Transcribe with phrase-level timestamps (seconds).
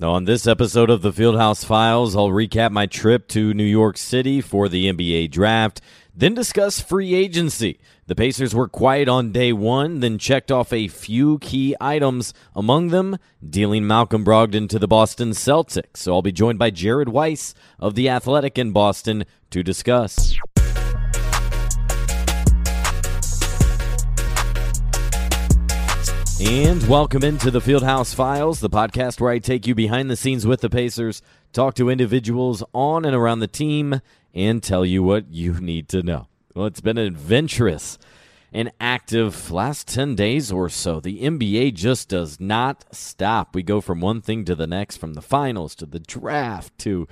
[0.00, 4.40] On this episode of the Fieldhouse Files, I'll recap my trip to New York City
[4.40, 5.80] for the NBA draft,
[6.14, 7.80] then discuss free agency.
[8.06, 12.88] The Pacers were quiet on day one, then checked off a few key items, among
[12.88, 15.96] them dealing Malcolm Brogdon to the Boston Celtics.
[15.96, 20.38] So I'll be joined by Jared Weiss of The Athletic in Boston to discuss.
[26.40, 30.46] And welcome into the Fieldhouse Files, the podcast where I take you behind the scenes
[30.46, 31.20] with the Pacers,
[31.52, 34.00] talk to individuals on and around the team,
[34.32, 36.28] and tell you what you need to know.
[36.54, 37.98] Well, it's been adventurous
[38.52, 41.00] and active last 10 days or so.
[41.00, 43.56] The NBA just does not stop.
[43.56, 47.08] We go from one thing to the next, from the finals to the draft to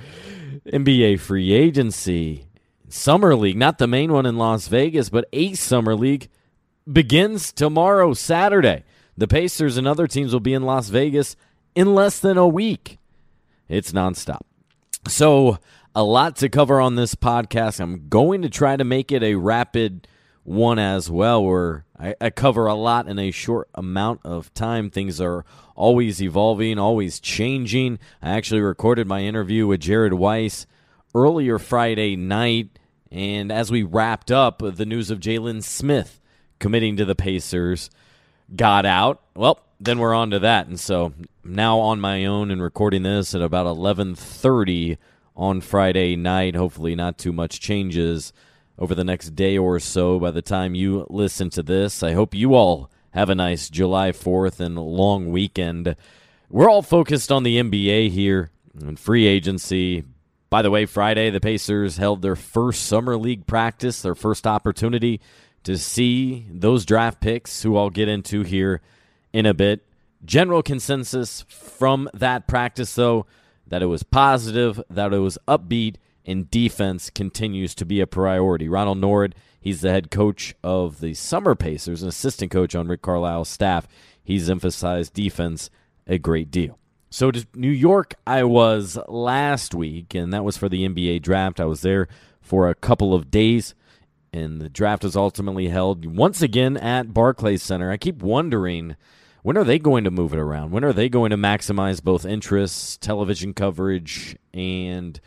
[0.67, 2.47] NBA free agency,
[2.89, 6.29] Summer League, not the main one in Las Vegas, but a Summer League
[6.91, 8.85] begins tomorrow, Saturday.
[9.19, 11.37] The Pacers and other teams will be in Las Vegas
[11.75, 12.99] in less than a week.
[13.69, 14.43] It's nonstop.
[15.09, 15.59] So,
[15.95, 17.81] a lot to cover on this podcast.
[17.81, 20.07] I'm going to try to make it a rapid
[20.45, 24.91] one as well, where I, I, cover a lot in a short amount of time.
[24.91, 27.99] Things are always evolving, always changing.
[28.23, 30.67] I actually recorded my interview with Jared Weiss
[31.15, 32.79] earlier Friday night,
[33.11, 36.21] and as we wrapped up the news of Jalen Smith
[36.59, 37.91] committing to the Pacers
[38.55, 39.23] got out.
[39.35, 41.13] Well, then we're on to that, and so
[41.45, 44.99] now on my own and recording this at about eleven thirty
[45.37, 46.55] on Friday night.
[46.55, 48.33] Hopefully, not too much changes
[48.79, 50.19] over the next day or so.
[50.19, 54.13] By the time you listen to this, I hope you all have a nice July
[54.13, 55.97] Fourth and long weekend.
[56.49, 60.05] We're all focused on the NBA here and free agency.
[60.49, 65.21] By the way, Friday the Pacers held their first summer league practice, their first opportunity
[65.67, 68.81] to see those draft picks, who I'll get into here
[69.33, 69.85] in a bit.
[70.25, 73.27] General consensus from that practice, though,
[73.67, 78.69] that it was positive, that it was upbeat, and defense continues to be a priority.
[78.69, 83.03] Ronald Nored, he's the head coach of the Summer Pacers, an assistant coach on Rick
[83.03, 83.89] Carlisle's staff.
[84.23, 85.69] He's emphasized defense
[86.07, 86.79] a great deal.
[87.11, 91.59] So to New York, I was last week, and that was for the NBA draft.
[91.59, 92.07] I was there
[92.41, 93.75] for a couple of days
[94.37, 97.91] and the draft is ultimately held once again at Barclays Center.
[97.91, 98.97] I keep wondering
[99.43, 100.73] when are they going to move it around?
[100.73, 105.21] When are they going to maximize both interests, television coverage, and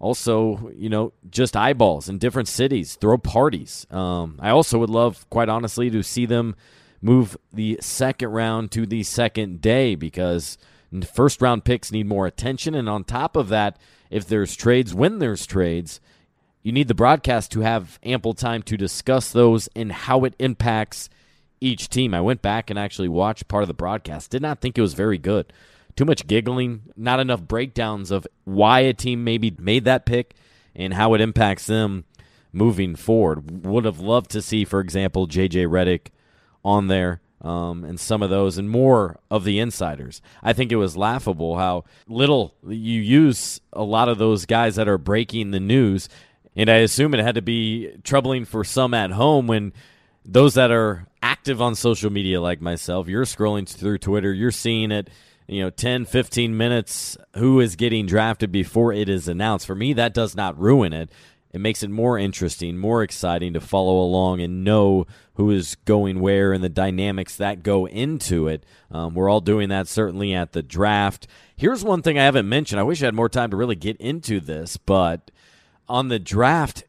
[0.00, 3.86] also, you know, just eyeballs in different cities, throw parties.
[3.90, 6.56] Um, I also would love, quite honestly, to see them
[7.00, 10.58] move the second round to the second day because
[11.12, 12.74] first round picks need more attention.
[12.74, 13.78] And on top of that,
[14.10, 16.00] if there's trades, when there's trades,
[16.62, 21.08] you need the broadcast to have ample time to discuss those and how it impacts
[21.60, 22.14] each team.
[22.14, 24.30] I went back and actually watched part of the broadcast.
[24.30, 25.52] Did not think it was very good.
[25.96, 30.34] Too much giggling, not enough breakdowns of why a team maybe made that pick
[30.74, 32.04] and how it impacts them
[32.52, 33.64] moving forward.
[33.66, 36.08] Would have loved to see, for example, JJ Redick
[36.64, 40.20] on there um, and some of those and more of the insiders.
[40.42, 44.88] I think it was laughable how little you use a lot of those guys that
[44.88, 46.08] are breaking the news
[46.60, 49.72] and I assume it had to be troubling for some at home when
[50.26, 54.90] those that are active on social media like myself, you're scrolling through Twitter, you're seeing
[54.92, 55.08] it,
[55.48, 59.66] you know, 10, 15 minutes who is getting drafted before it is announced.
[59.66, 61.10] For me, that does not ruin it.
[61.50, 65.06] It makes it more interesting, more exciting to follow along and know
[65.36, 68.66] who is going where and the dynamics that go into it.
[68.90, 71.26] Um, we're all doing that certainly at the draft.
[71.56, 72.80] Here's one thing I haven't mentioned.
[72.80, 75.30] I wish I had more time to really get into this, but
[75.90, 76.84] on the draft,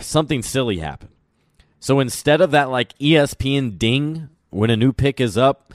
[0.00, 1.12] something silly happened.
[1.78, 5.72] So instead of that like ESPN ding when a new pick is up,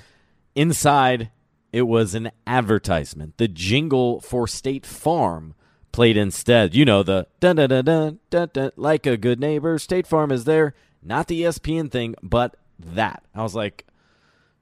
[0.54, 1.32] inside
[1.72, 3.38] it was an advertisement.
[3.38, 5.56] The jingle for State Farm
[5.92, 6.76] played instead.
[6.76, 9.80] You know the dun dun dun dun dun, dun like a good neighbor.
[9.80, 10.74] State Farm is there.
[11.02, 13.24] Not the ESPN thing, but that.
[13.34, 13.86] I was like,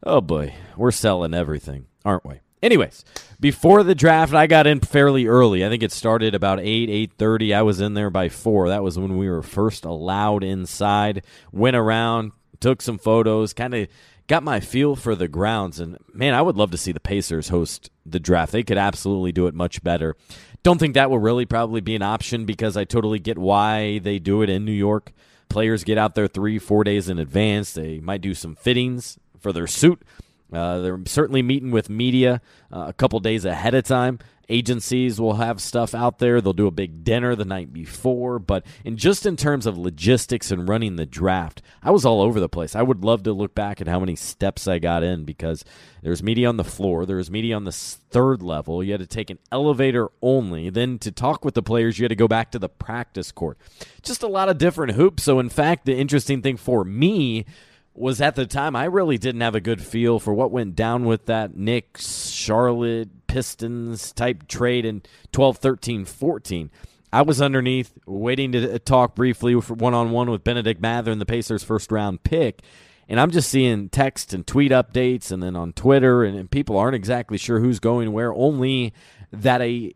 [0.04, 2.40] oh boy, we're selling everything, aren't we?
[2.64, 3.04] Anyways,
[3.42, 5.66] before the draft, I got in fairly early.
[5.66, 7.54] I think it started about eight, eight thirty.
[7.54, 8.70] I was in there by four.
[8.70, 11.26] That was when we were first allowed inside.
[11.52, 13.90] Went around, took some photos, kind of
[14.28, 15.82] got my feel for the grounds.
[15.82, 18.54] And man, I would love to see the Pacers host the draft.
[18.54, 20.16] They could absolutely do it much better.
[20.64, 24.20] Don't think that will really probably be an option because I totally get why they
[24.20, 25.12] do it in New York.
[25.50, 27.74] Players get out there three, four days in advance.
[27.74, 30.02] They might do some fittings for their suit
[30.52, 32.42] uh, they're certainly meeting with media
[32.72, 34.20] uh, a couple days ahead of time,
[34.50, 36.42] agencies will have stuff out there.
[36.42, 38.40] They'll do a big dinner the night before.
[38.40, 42.40] But in just in terms of logistics and running the draft, I was all over
[42.40, 42.76] the place.
[42.76, 45.64] I would love to look back at how many steps I got in because
[46.02, 48.84] there was media on the floor, there was media on the third level.
[48.84, 50.70] You had to take an elevator only.
[50.70, 53.58] Then to talk with the players, you had to go back to the practice court.
[54.02, 55.24] Just a lot of different hoops.
[55.24, 57.46] So, in fact, the interesting thing for me
[57.96, 61.06] was at the time I really didn't have a good feel for what went down
[61.06, 66.72] with that Knicks, Charlotte, Pistons type trade in 12, 13, 14.
[67.12, 71.64] I was underneath waiting to talk briefly one on one with Bennedict Mathurin the Pacers'
[71.64, 72.62] first round pick.
[73.08, 76.78] And I'm just seeing text and tweet updates and then on Twitter, and, and people
[76.78, 78.94] aren't exactly sure who's going where, only
[79.32, 79.94] that a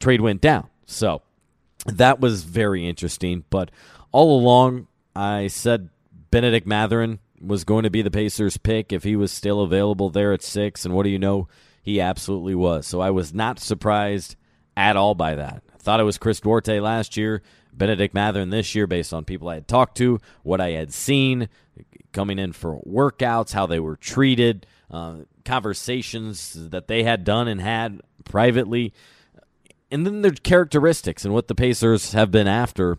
[0.00, 0.68] trade went down.
[0.84, 1.22] So
[1.86, 3.44] that was very interesting.
[3.48, 3.70] But
[4.12, 5.88] all along, I said
[6.30, 10.32] Bennedict Mathurin was going to be the Pacers' pick if he was still available there
[10.32, 10.84] at six.
[10.84, 11.48] And what do you know?
[11.82, 12.86] He absolutely was.
[12.86, 14.36] So I was not surprised
[14.76, 15.62] at all by that.
[15.74, 17.42] I thought it was Chris Duarte last year,
[17.72, 21.48] Bennedict Mathurin this year, based on people I had talked to, what I had seen
[22.12, 27.60] coming in for workouts, how they were treated, uh, conversations that they had done and
[27.60, 28.92] had privately,
[29.90, 32.98] and then their characteristics and what the Pacers have been after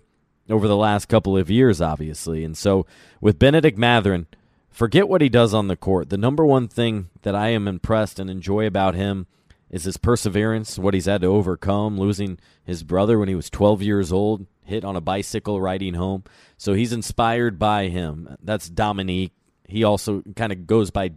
[0.50, 2.44] over the last couple of years, obviously.
[2.44, 2.86] And so
[3.20, 4.28] with Bennedict Mathurin,
[4.70, 6.10] forget what he does on the court.
[6.10, 9.28] The number one thing that I am impressed and enjoy about him
[9.70, 13.82] is his perseverance, what he's had to overcome, losing his brother when he was 12
[13.82, 16.24] years old, hit on a bicycle riding home.
[16.58, 18.36] So he's inspired by him.
[18.44, 19.32] That's Dominique.
[19.68, 21.12] He also kind of goes by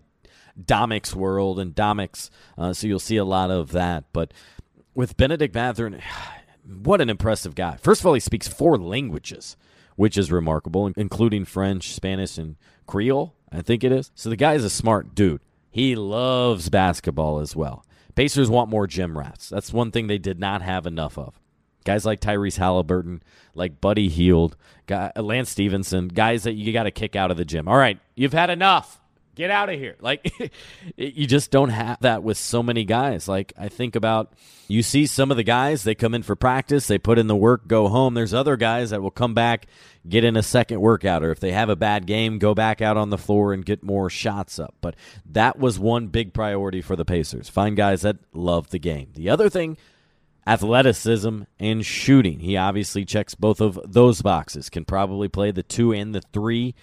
[0.62, 4.04] Domic's world and Domic's, uh, so you'll see a lot of that.
[4.12, 4.32] But
[4.94, 6.00] with Bennedict Mathurin,
[6.66, 7.76] what an impressive guy.
[7.76, 9.56] First of all, he speaks four languages,
[9.96, 12.56] which is remarkable, including French, Spanish, and
[12.86, 14.10] Creole, I think it is.
[14.14, 15.40] So the guy is a smart dude.
[15.70, 17.84] He loves basketball as well.
[18.14, 19.48] Pacers want more gym rats.
[19.48, 21.40] That's one thing they did not have enough of.
[21.84, 23.20] Guys like Tyrese Haliburton,
[23.54, 24.56] like Buddy Hield,
[24.86, 27.68] guy, Lance Stephenson, guys that you got to kick out of the gym.
[27.68, 29.00] All right, you've had enough.
[29.34, 29.96] Get out of here.
[30.00, 30.32] Like,
[30.96, 33.26] you just don't have that with so many guys.
[33.28, 34.32] Like, I think about
[34.68, 37.36] you see some of the guys, they come in for practice, they put in the
[37.36, 38.14] work, go home.
[38.14, 39.66] There's other guys that will come back,
[40.08, 42.96] get in a second workout, or if they have a bad game, go back out
[42.96, 44.74] on the floor and get more shots up.
[44.80, 44.94] But
[45.26, 47.48] that was one big priority for the Pacers.
[47.48, 49.10] Find guys that love the game.
[49.14, 49.76] The other thing,
[50.46, 52.40] athleticism and shooting.
[52.40, 56.74] He obviously checks both of those boxes, can probably play the two and the three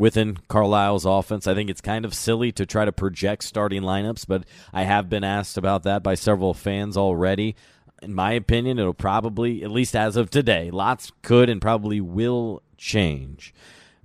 [0.00, 1.46] within Carlisle's offense.
[1.46, 5.10] I think it's kind of silly to try to project starting lineups, but I have
[5.10, 7.54] been asked about that by several fans already.
[8.02, 12.62] In my opinion, it'll probably, at least as of today, lots could and probably will
[12.78, 13.54] change.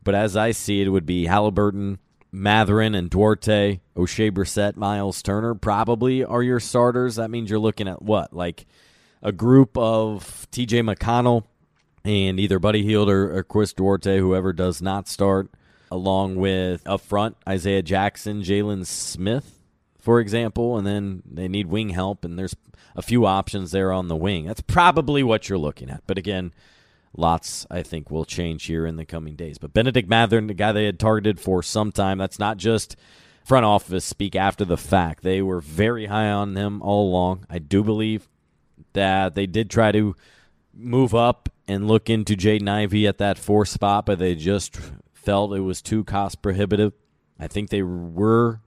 [0.04, 2.00] But as I see it, it would be Haliburton,
[2.30, 7.16] Mathurin, and Duarte, Oshae Brissett, Myles Turner probably are your starters.
[7.16, 8.34] That means you're looking at what?
[8.34, 8.66] Like
[9.24, 11.46] a group of TJ McConnell
[12.04, 15.50] and either Buddy Hield or, or Chris Duarte, whoever does not start
[15.92, 19.60] along with up front Isaiah Jackson, Jalen Smith,
[20.00, 22.56] for example, and then they need wing help, and there's
[22.96, 24.46] a few options there on the wing.
[24.46, 26.04] That's probably what you're looking at.
[26.08, 26.54] But again,
[27.18, 29.58] lots I think will change here in the coming days.
[29.58, 32.96] But Bennedict Mathurin, the guy they had targeted for some time, that's not just
[33.44, 35.24] front office speak after the fact.
[35.24, 37.46] They were very high on him all along.
[37.50, 38.28] I do believe
[38.94, 40.16] that they did try to
[40.74, 44.80] move up and look into Jaden Ivey at that four spot, but they just
[45.26, 46.94] felt it was too cost prohibitive.
[47.40, 48.62] I think they were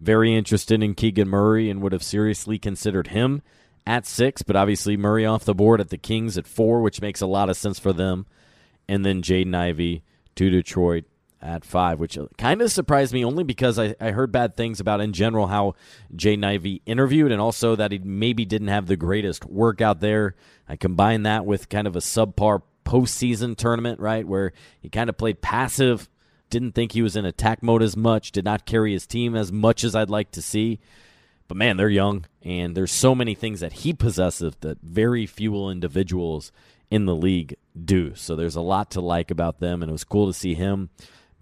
[0.00, 3.42] very interested in Keegan Murray and would have seriously considered him
[3.86, 7.20] at six, but obviously Murray off the board at the Kings at four, which makes
[7.20, 8.26] a lot of sense for them.
[8.88, 10.02] And then Jaden Ivey
[10.36, 11.04] to Detroit
[11.42, 15.00] at five, which kind of surprised me only because I, I heard bad things about
[15.00, 15.74] in general how
[16.14, 20.34] Jaden Ivey interviewed and also that he maybe didn't have the greatest workout there.
[20.68, 25.18] I combine that with kind of a subpar postseason tournament, right, where he kind of
[25.18, 26.08] played passive,
[26.48, 29.52] didn't think he was in attack mode as much, did not carry his team as
[29.52, 30.78] much as I'd like to see.
[31.48, 35.68] But man, they're young, and there's so many things that he possesses that very few
[35.68, 36.50] individuals
[36.90, 38.14] in the league do.
[38.14, 40.90] So there's a lot to like about them, and it was cool to see him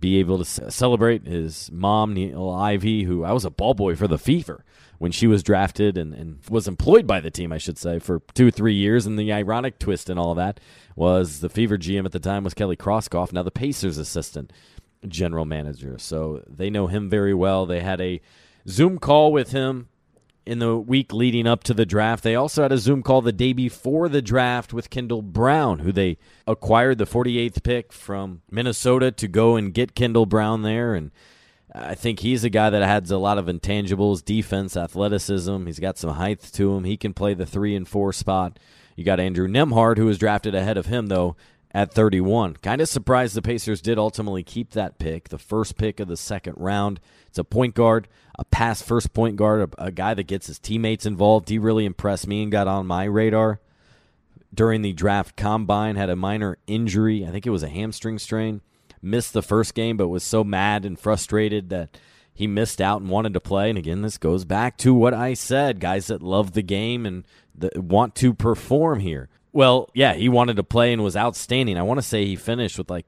[0.01, 4.09] be able to celebrate his mom, Niele Ivey, who I was a ball boy for
[4.09, 4.65] the Fever
[4.99, 8.21] when she was drafted and, and was employed by the team, I should say, for
[8.35, 9.07] two, or three years.
[9.07, 10.61] And the ironic twist in all that
[10.97, 14.53] was the Fever GM at the time was Kelly Krauskopf, now the Pacers assistant
[15.07, 15.99] general manager.
[15.99, 17.67] So they know him very well.
[17.67, 18.21] They had a
[18.69, 19.89] Zoom call with him
[20.47, 22.23] in the week leading up to the draft.
[22.23, 25.93] They also had a Zoom call the day before the draft with Kendall Brown, who
[25.93, 30.95] they acquired the 48th pick from Minnesota to go and get Kendall Brown there.
[30.95, 31.11] And
[31.75, 35.67] I think he's a guy that has a lot of intangibles, defense, athleticism.
[35.67, 36.85] He's got some height to him.
[36.85, 38.59] He can play the three and four spot.
[38.95, 41.35] You got Andrew Nembhard, who was drafted ahead of him, though,
[41.73, 42.57] at 31.
[42.57, 46.17] Kind of surprised the Pacers did ultimately keep that pick, the first pick of the
[46.17, 47.01] second round.
[47.27, 48.07] It's a point guard,
[48.39, 51.49] a pass first point guard, a, a guy that gets his teammates involved.
[51.49, 53.59] He really impressed me and got on my radar
[54.55, 57.27] during the draft combine, had a minor injury.
[57.27, 58.61] I think it was a hamstring strain.
[59.05, 61.99] Missed the first game, but was so mad and frustrated that
[62.33, 63.69] he missed out and wanted to play.
[63.69, 67.25] And again, this goes back to what I said guys that love the game and
[67.77, 69.29] want to perform here.
[69.53, 71.79] Well, yeah, he wanted to play and was outstanding.
[71.79, 73.07] I want to say he finished with like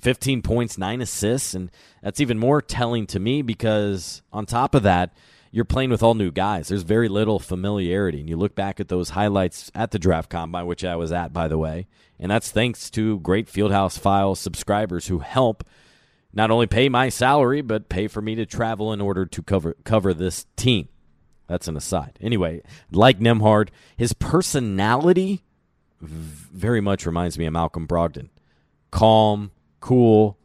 [0.00, 1.54] 15 points, nine assists.
[1.54, 1.70] And
[2.02, 5.12] that's even more telling to me because on top of that,
[5.50, 6.68] you're playing with all new guys.
[6.68, 8.20] There's very little familiarity.
[8.20, 11.32] And you look back at those highlights at the draft combine, which I was at,
[11.32, 11.88] by the way.
[12.18, 15.64] And that's thanks to great Fieldhouse Files subscribers who help
[16.32, 19.74] not only pay my salary, but pay for me to travel in order to cover
[19.84, 20.88] cover this team.
[21.48, 22.16] That's an aside.
[22.20, 25.42] Anyway, like Nembhard, his personality
[26.00, 28.28] very much reminds me of Malcolm Brogdon.
[28.92, 30.38] Calm, cool,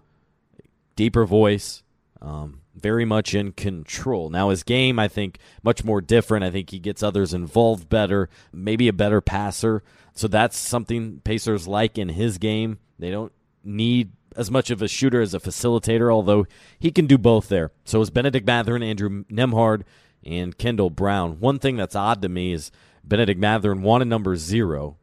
[0.95, 1.83] deeper voice,
[2.21, 4.29] um, very much in control.
[4.29, 6.43] Now, his game, I think, much more different.
[6.43, 9.83] I think he gets others involved better, maybe a better passer.
[10.13, 12.79] So that's something Pacers like in his game.
[12.99, 13.31] They don't
[13.63, 16.45] need as much of a shooter as a facilitator, although
[16.79, 17.71] he can do both there.
[17.85, 19.83] So is Bennedict Mathurin, Andrew Nembhard,
[20.23, 21.39] and Kendall Brown.
[21.39, 22.71] One thing that's odd to me is
[23.03, 24.97] Bennedict Mathurin wanted number zero.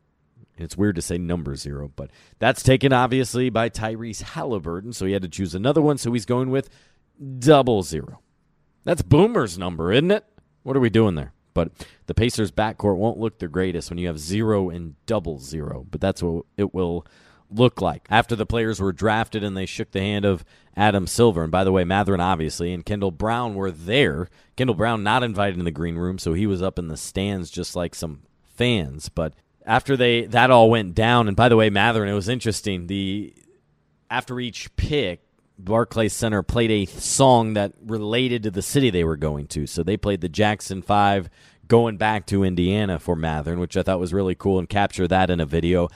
[0.58, 5.12] It's weird to say number zero, but that's taken obviously by Tyrese Haliburton, so he
[5.12, 5.98] had to choose another one.
[5.98, 6.68] So he's going with
[7.38, 8.20] double zero.
[8.84, 10.24] That's Boomer's number, isn't it?
[10.62, 11.32] What are we doing there?
[11.54, 11.70] But
[12.06, 16.00] the Pacers' backcourt won't look the greatest when you have zero and double zero, but
[16.00, 17.06] that's what it will
[17.50, 18.06] look like.
[18.10, 20.44] After the players were drafted and they shook the hand of
[20.76, 24.28] Adam Silver, and by the way, Mathurin obviously and Kendall Brown were there.
[24.56, 27.50] Kendall Brown not invited in the green room, so he was up in the stands
[27.50, 29.08] just like some fans.
[29.08, 29.34] But
[29.66, 32.86] after they that all went down, and by the way, Mathurin, it was interesting.
[32.86, 33.34] The
[34.10, 35.22] after each pick,
[35.64, 39.66] Barclays Center played a song that related to the city they were going to.
[39.66, 41.30] So they played the Jackson Five
[41.68, 45.30] going back to Indiana for Mathurin, which I thought was really cool and capture that
[45.30, 45.88] in a video.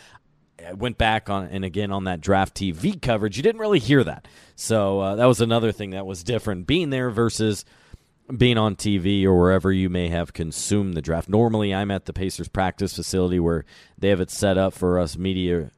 [0.64, 3.36] I went back on and again on that draft TV coverage.
[3.36, 6.90] You didn't really hear that, so uh, that was another thing that was different being
[6.90, 7.64] there versus
[8.34, 11.28] being on TV or wherever you may have consumed the draft.
[11.28, 13.64] Normally, I'm at the Pacers practice facility where
[13.98, 15.70] they have it set up for us media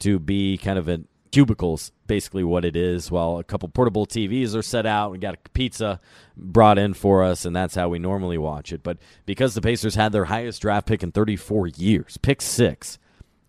[0.00, 4.54] to be kind of in cubicles, basically what it is, while a couple portable TVs
[4.54, 5.10] are set out.
[5.12, 6.00] We got a pizza
[6.34, 8.82] brought in for us, and that's how we normally watch it.
[8.82, 12.98] But because the Pacers had their highest draft pick in 34 years, pick six,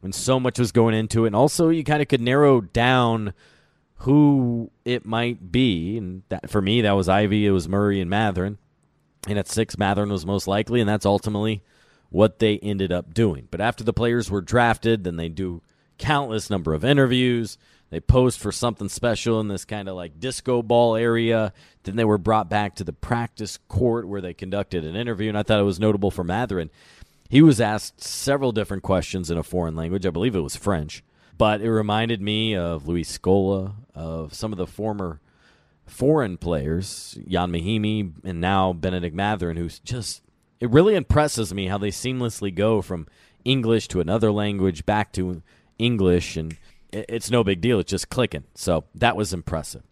[0.03, 3.33] and so much was going into it, and also you kind of could narrow down
[3.99, 5.97] who it might be.
[5.97, 8.57] And that, for me, that was Ivey, it was Murray, and Mathurin.
[9.29, 11.63] And at six, Mathurin was most likely, and that's ultimately
[12.09, 13.47] what they ended up doing.
[13.49, 15.61] But after the players were drafted, then they do
[15.97, 17.57] countless number of interviews.
[17.89, 21.53] They posed for something special in this kind of like disco ball area.
[21.83, 25.37] Then they were brought back to the practice court where they conducted an interview, and
[25.37, 26.69] I thought it was notable for Mathurin.
[27.29, 30.05] He was asked several different questions in a foreign language.
[30.05, 31.03] I believe it was French,
[31.37, 35.19] but it reminded me of Luis Scola, of some of the former
[35.85, 40.21] foreign players, Jan Mahinmi, and now Bennedict Mathurin, who's just
[40.59, 43.07] it really impresses me how they seamlessly go from
[43.45, 45.41] English to another language back to
[45.77, 46.57] English, and
[46.91, 47.79] it's no big deal.
[47.79, 48.43] It's just clicking.
[48.55, 49.83] So that was impressive.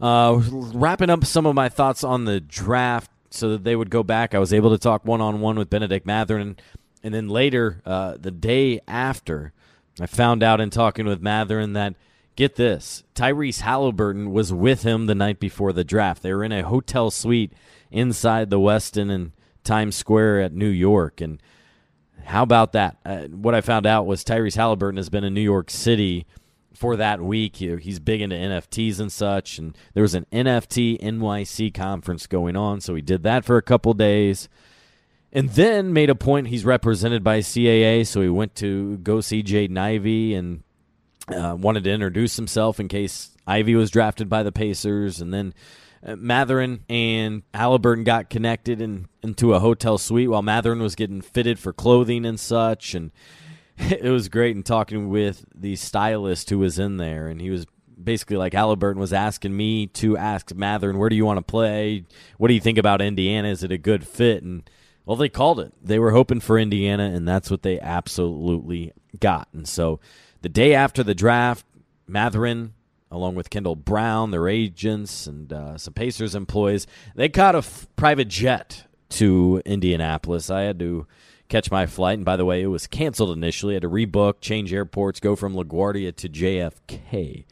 [0.00, 4.02] Uh, wrapping up some of my thoughts on the draft so that they would go
[4.02, 4.34] back.
[4.34, 6.56] I was able to talk one on one with Bennedict Mathurin.
[7.02, 9.52] and then later, uh, the day after,
[10.00, 11.94] I found out in talking with Mathurin that
[12.34, 16.22] get this Tyrese Haliburton was with him the night before the draft.
[16.22, 17.52] They were in a hotel suite
[17.90, 19.32] inside the Westin and
[19.64, 21.20] Times Square at New York.
[21.20, 21.40] And
[22.24, 22.96] how about that?
[23.04, 26.26] Uh, what I found out was Tyrese Haliburton has been in New York City
[26.74, 27.56] for that week.
[27.56, 29.58] He's big into NFTs and such.
[29.58, 32.80] And there was an NFT NYC conference going on.
[32.80, 34.48] So he did that for a couple days.
[35.32, 39.42] And then made a point he's represented by CAA, so he went to go see
[39.42, 40.62] Jaden Ivey and
[41.28, 45.54] uh, wanted to introduce himself in case Ivey was drafted by the Pacers, and then
[46.04, 51.22] uh, Mathurin and Haliburton got connected in, into a hotel suite while Mathurin was getting
[51.22, 53.10] fitted for clothing and such, and
[53.78, 54.56] it was great.
[54.56, 57.66] in talking with the stylist who was in there, and he was
[58.02, 62.04] basically like Haliburton was asking me to ask Mathurin, "Where do you want to play?
[62.38, 63.48] What do you think about Indiana?
[63.48, 64.68] Is it a good fit?" and
[65.04, 65.72] well, they called it.
[65.82, 69.48] They were hoping for Indiana, and that's what they absolutely got.
[69.52, 69.98] And so
[70.42, 71.66] the day after the draft,
[72.06, 72.74] Mathurin,
[73.12, 76.86] along with Kendall Brown, their agents, and uh, some Pacers employees.
[77.14, 80.50] They caught a f- private jet to Indianapolis.
[80.50, 81.06] I had to
[81.52, 83.74] catch my flight, and by the way, it was canceled initially.
[83.74, 87.44] I had to rebook, change airports, go from LaGuardia to JFK.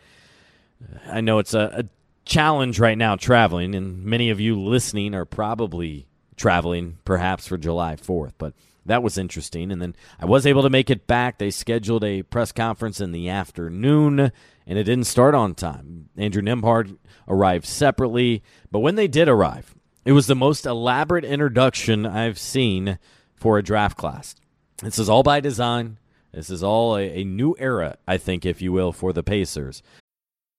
[0.83, 1.85] Uh, I know it's a, a
[2.25, 7.95] challenge right now traveling, and many of you listening are probably traveling perhaps for July
[7.95, 8.55] 4th, but
[8.87, 9.71] that was interesting.
[9.71, 11.37] And then I was able to make it back.
[11.37, 14.33] They scheduled a press conference in the afternoon,
[14.67, 16.09] and it didn't start on time.
[16.17, 16.97] Andrew Nembhard
[17.29, 19.75] arrived separately, but when they did arrive,
[20.07, 22.99] it was the most elaborate introduction I've seen
[23.41, 24.37] for a draft class.
[24.83, 25.99] This is all by design.
[26.33, 29.83] This is all a, a new era, I think, if you will, for the Pacers.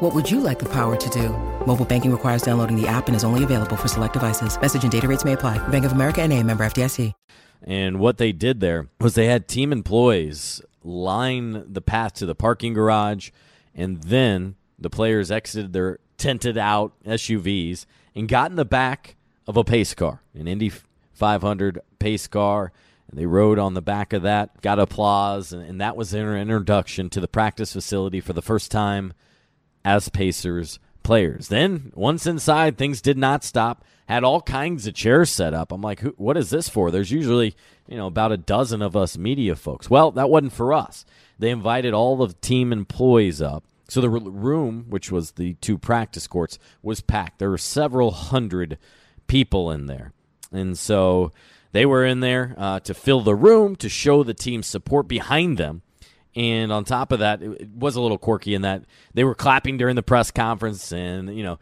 [0.00, 1.28] What would you like the power to do?
[1.66, 4.60] Mobile banking requires downloading the app and is only available for select devices.
[4.60, 5.56] Message and data rates may apply.
[5.68, 7.12] Bank of America and a member FDIC.
[7.62, 12.34] And what they did there was they had team employees line the path to the
[12.34, 13.30] parking garage,
[13.72, 17.86] and then the players exited their tented out SUVs
[18.16, 19.14] and got in the back
[19.46, 20.72] of a pace car, an Indy
[21.12, 22.72] 500 pace car.
[23.08, 26.36] And they rode on the back of that, got applause, and, and that was their
[26.36, 29.12] introduction to the practice facility for the first time
[29.84, 31.48] as Pacers players.
[31.48, 33.84] Then, once inside, things did not stop.
[34.08, 35.72] Had all kinds of chairs set up.
[35.72, 36.90] I'm like, what is this for?
[36.90, 37.54] There's usually,
[37.88, 39.88] you know, about a dozen of us media folks.
[39.88, 41.04] Well, that wasn't for us.
[41.38, 43.64] They invited all the team employees up.
[43.88, 47.38] So the room, which was the two practice courts, was packed.
[47.38, 48.78] There were several hundred
[49.26, 50.12] people in there.
[50.52, 51.32] And so
[51.72, 55.58] they were in there uh, to fill the room, to show the team's support behind
[55.58, 55.82] them.
[56.36, 59.76] And on top of that, it, was a little quirky in that they were clapping
[59.76, 61.58] during the press conference, and you know,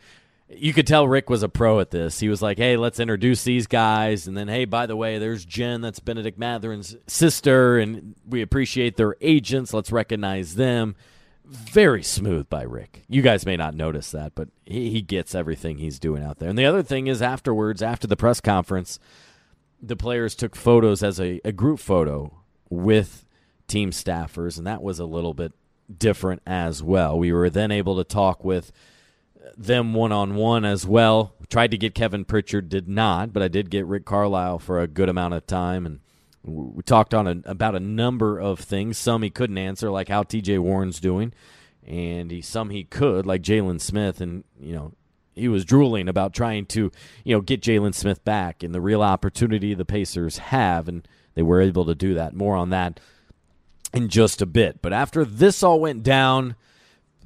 [0.49, 2.21] you could tell Rick was a pro at this.
[2.21, 5.45] He was like, "Hey, let's introduce these guys," and then, "Hey, by the way, there's
[5.45, 5.83] Jen.
[5.83, 9.75] That's Bennedict Mathurin's sister, and we appreciate their agents.
[9.75, 10.97] Let's recognize them."
[11.45, 13.03] Very smooth by Rick.
[13.09, 16.49] You guys may not notice that, but he, he gets everything he's doing out there.
[16.49, 18.99] And the other thing is, afterwards, after the press conference,
[19.83, 22.33] the players took photos as a, a group photo
[22.71, 23.27] with
[23.73, 25.53] team staffers, and that was a little bit
[25.97, 27.19] different as well.
[27.19, 28.71] We were then able to talk with
[29.57, 31.35] them one on one as well.
[31.49, 34.87] Tried to get Kevin Pritchard, did not, but I did get Rick Carlisle for a
[34.87, 36.01] good amount of time, and
[36.45, 38.99] we talked on a, about a number of things.
[38.99, 40.59] Some he couldn't answer, like how T.J.
[40.59, 41.33] Warren's doing,
[41.87, 44.93] and he, some he could, like Jalen Smith, and you know
[45.35, 46.93] he was drooling about trying to
[47.25, 51.43] you know get Jalen Smith back and the real opportunity the Pacers have, and they
[51.43, 52.35] were able to do that.
[52.35, 53.01] More on that
[53.93, 54.83] in just a bit.
[54.83, 56.57] But after this all went down,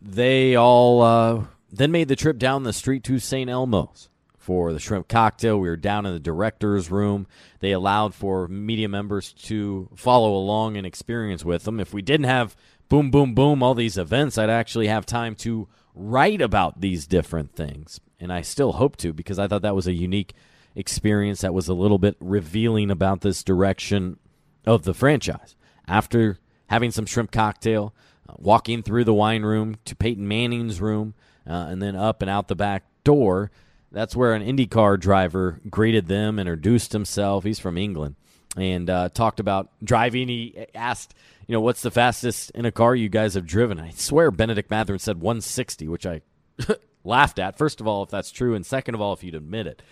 [0.01, 3.51] they all uh, then made the trip down the street to St.
[3.51, 5.59] Elmo's for the shrimp cocktail.
[5.59, 7.27] We were down in the director's room.
[7.61, 11.81] They allowed for media members to follow along and experience with them.
[11.81, 12.57] If we didn't have
[12.89, 17.57] boom, boom, boom, all these events, I'd actually have time to write about these different
[17.57, 18.01] things.
[18.21, 20.35] And I still hope to because I thought that was a unique
[20.77, 24.19] experience that was a little bit revealing about this direction
[24.65, 25.57] of the franchise.
[25.89, 27.95] After having some shrimp cocktail,
[28.29, 31.15] uh, walking through the wine room to Peyton Manning's room,
[31.49, 33.51] uh, and then up and out the back door.
[33.93, 37.45] That's where an IndyCar driver greeted them, introduced himself.
[37.45, 38.17] He's from England
[38.57, 40.29] and uh, talked about driving.
[40.29, 41.15] He asked,
[41.47, 43.79] you know, what's the fastest in a car you guys have driven?
[43.79, 46.23] I swear Bennedict Mathurin said 160, which I
[47.05, 47.59] laughed at.
[47.59, 49.83] First of all, if that's true, and second of all, if you'd admit it.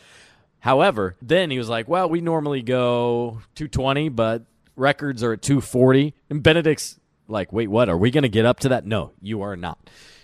[0.60, 4.44] However, then he was like, well, we normally go 220, but
[4.76, 6.14] records are at 240.
[6.30, 7.88] And Bennedict's like, wait, what?
[7.88, 8.86] Are we going to get up to that?
[8.86, 9.78] No, you are not.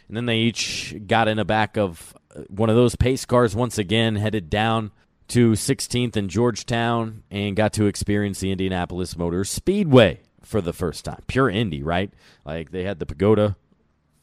[0.08, 3.54] And then they each got in the back of uh, one of those pace cars
[3.54, 4.90] once again, headed down
[5.28, 11.04] to 16th and Georgetown, and got to experience the Indianapolis Motor Speedway for the first
[11.04, 11.22] time.
[11.28, 12.12] Pure Indy, right?
[12.44, 13.56] Like they had the pagoda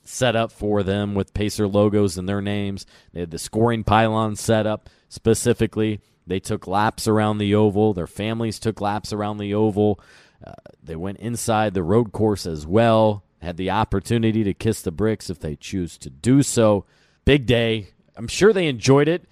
[0.04, 2.86] set up for them with Pacer logos and their names.
[3.14, 7.94] They had the scoring pylon set up specifically They took laps around the oval.
[7.94, 10.00] Their families took laps around the oval.
[10.46, 13.24] Uh, they went inside the road course as well.
[13.42, 16.86] Had the opportunity to kiss the bricks if they choose to do so.
[17.26, 17.90] Big day.
[18.16, 19.26] I'm sure they enjoyed it,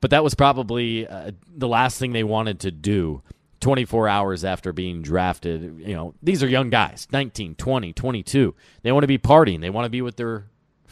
[0.00, 3.22] but that was probably uh, the last thing they wanted to do
[3.60, 5.80] 24 hours after being drafted.
[5.80, 8.54] You know, these are young guys, 19, 20, 22.
[8.82, 9.60] They want to be partying.
[9.60, 10.46] They want to be with their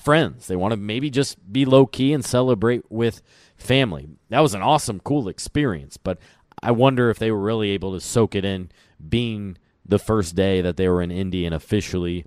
[0.05, 0.47] friends.
[0.47, 3.23] They want to maybe just be low key and celebrate with
[3.57, 4.09] family.
[4.29, 6.19] That was an awesome, cool experience, but
[6.63, 8.71] I wonder if they were really able to soak it in
[9.07, 12.25] being the first day that they were in Indy and officially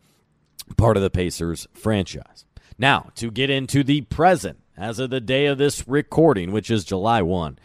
[0.76, 2.46] part of the Pacers franchise.
[2.78, 6.86] Now, to get into the present, as of the day of this recording, which is
[6.86, 7.58] July 1.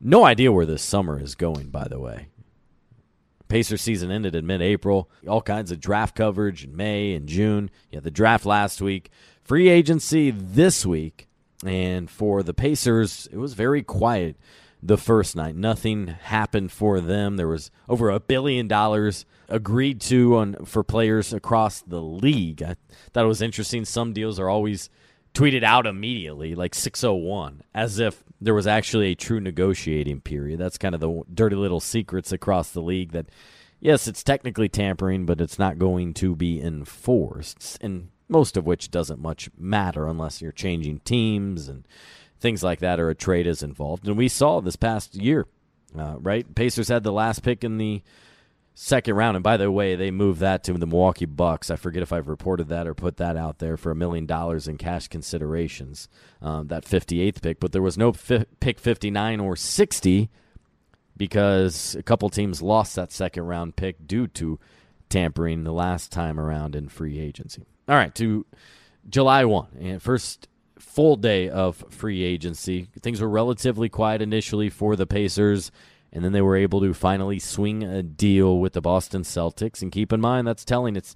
[0.00, 2.28] No idea where this summer is going, by the way.
[3.48, 5.10] Pacer season ended in mid April.
[5.28, 7.70] All kinds of draft coverage in May and June.
[7.90, 9.10] Yeah, the draft last week.
[9.44, 11.28] Free agency this week.
[11.64, 14.36] And for the Pacers, it was very quiet
[14.82, 15.54] the first night.
[15.54, 17.36] Nothing happened for them.
[17.36, 22.62] There was over a billion dollars agreed to on for players across the league.
[22.62, 22.76] I
[23.12, 23.84] thought it was interesting.
[23.84, 24.88] Some deals are always
[25.34, 30.58] tweeted out immediately, like 601, as if there was actually a true negotiating period.
[30.58, 33.26] That's kind of the dirty little secrets across the league that,
[33.80, 37.78] yes, it's technically tampering, but it's not going to be enforced.
[37.80, 41.86] And most of which doesn't much matter unless you're changing teams and
[42.40, 44.06] things like that or a trade is involved.
[44.06, 45.46] And we saw this past year,
[45.98, 46.54] uh, right?
[46.54, 48.02] Pacers had the last pick in the
[48.74, 49.36] second round.
[49.36, 51.70] And by the way, they moved that to the Milwaukee Bucks.
[51.70, 54.68] I forget if I've reported that or put that out there for a million dollars
[54.68, 56.08] in cash considerations,
[56.42, 57.60] um, that 58th pick.
[57.60, 60.28] But there was no fi- pick 59 or 60
[61.16, 64.58] because a couple teams lost that second round pick due to
[65.08, 67.64] tampering the last time around in free agency.
[67.88, 68.46] All right, to
[69.08, 72.88] July 1, and first full day of free agency.
[73.00, 75.70] Things were relatively quiet initially for the Pacers,
[76.12, 79.82] and then they were able to finally swing a deal with the Boston Celtics.
[79.82, 81.14] And keep in mind, that's telling it's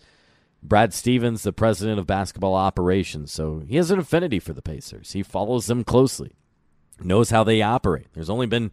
[0.62, 5.12] Brad Stevens, the president of basketball operations, so he has an affinity for the Pacers.
[5.12, 6.33] He follows them closely,
[7.00, 8.09] knows how they operate.
[8.12, 8.72] There's only been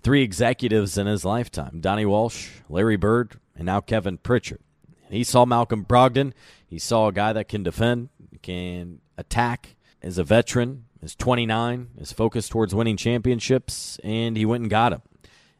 [0.00, 4.60] three executives in his lifetime Donnie Walsh, Larry Bird, and now Kevin Pritchard.
[5.10, 6.32] He saw Malcolm Brogdon.
[6.66, 8.10] He saw a guy that can defend,
[8.42, 14.62] can attack, is a veteran, is 29, is focused towards winning championships, and he went
[14.62, 15.02] and got him.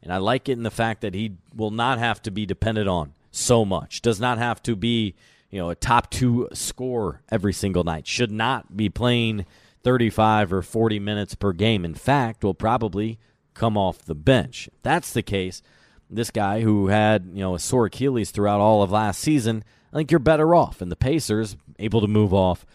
[0.02, 2.86] And I like it in the fact that he will not have to be depended
[2.86, 4.02] on so much.
[4.02, 5.14] Does not have to be,
[5.50, 8.06] you know, a top two score every single night.
[8.06, 9.44] Should not be playing
[9.82, 11.84] 35 or 40 minutes per game.
[11.84, 13.18] In fact, will probably
[13.54, 14.68] come off the bench.
[14.68, 15.62] If that's the case,
[16.10, 19.96] this guy who had you know a sore Achilles throughout all of last season, I
[19.96, 20.80] think you're better off.
[20.80, 22.66] And the Pacers able to move off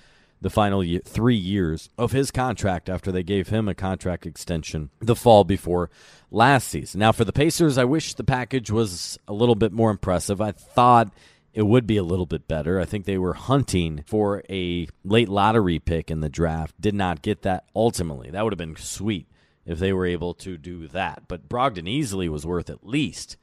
[0.41, 4.89] the final year, three years of his contract after they gave him a contract extension
[4.99, 5.89] the fall before
[6.31, 6.99] last season.
[6.99, 10.41] Now for the Pacers, I wish the package was a little bit more impressive.
[10.41, 11.13] I thought
[11.53, 12.79] it would be a little bit better.
[12.79, 16.79] I think they were hunting for a late lottery pick in the draft.
[16.81, 18.29] Did not get that ultimately.
[18.29, 19.27] That would have been sweet
[19.65, 21.23] if they were able to do that.
[21.27, 23.37] But Brogdon easily was worth at least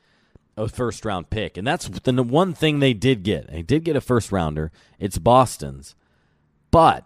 [0.56, 1.56] a first round pick.
[1.56, 3.50] And that's the one thing they did get.
[3.50, 4.70] They did get a first rounder.
[4.98, 5.94] It's Boston's.
[6.70, 7.04] But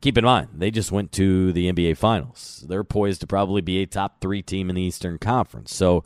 [0.00, 2.64] keep in mind, they just went to the NBA Finals.
[2.68, 5.74] They're poised to probably be a top three team in the Eastern Conference.
[5.74, 6.04] So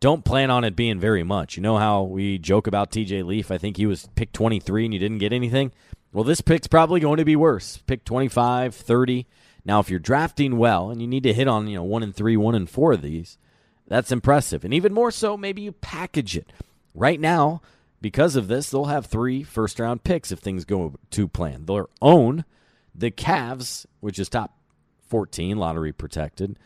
[0.00, 1.56] don't plan on it being very much.
[1.56, 3.50] You know how we joke about TJ Leaf?
[3.50, 5.72] I think he was pick 23 and you didn't get anything.
[6.12, 7.78] Well, this pick's probably going to be worse.
[7.86, 9.26] Pick 25, 30.
[9.64, 12.14] Now, if you're drafting well and you need to hit on, you know, one and
[12.14, 13.38] three, one and four of these,
[13.86, 14.64] that's impressive.
[14.64, 16.52] And even more so, maybe you package it.
[16.94, 17.62] Right now,
[18.00, 21.64] because of this, they'll have three first round picks if things go to plan.
[21.66, 22.44] They'll own
[22.94, 24.56] the Cavs, which is top
[25.08, 26.58] 14, lottery protected,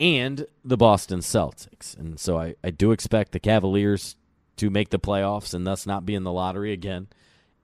[0.00, 1.96] and the Boston Celtics.
[1.96, 4.16] And so I, I do expect the Cavaliers
[4.56, 7.08] to make the playoffs and thus not be in the lottery again,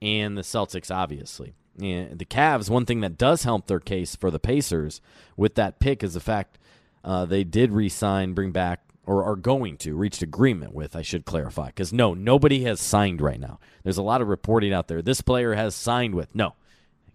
[0.01, 1.55] and the Celtics, obviously.
[1.79, 5.01] The Cavs, one thing that does help their case for the Pacers
[5.37, 6.59] with that pick is the fact
[7.05, 11.03] uh, they did re sign, bring back, or are going to, reached agreement with, I
[11.03, 11.69] should clarify.
[11.69, 13.59] Because no, nobody has signed right now.
[13.83, 15.01] There's a lot of reporting out there.
[15.01, 16.35] This player has signed with.
[16.35, 16.55] No,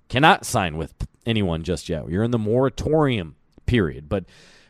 [0.10, 0.94] cannot sign with
[1.26, 2.10] anyone just yet.
[2.10, 4.10] You're in the moratorium period.
[4.10, 4.26] But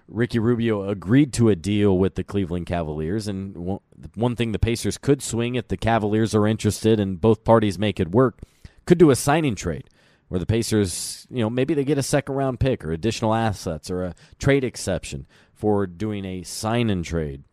[0.08, 3.28] Ricky Rubio agreed to a deal with the Cleveland Cavaliers.
[3.28, 3.80] And
[4.16, 8.00] one thing the Pacers could swing if the Cavaliers are interested and both parties make
[8.00, 8.42] it work
[8.86, 9.90] could do a signing trade
[10.28, 13.92] where the Pacers, you know, maybe they get a second round pick or additional assets
[13.92, 17.44] or a trade exception for doing a sign and trade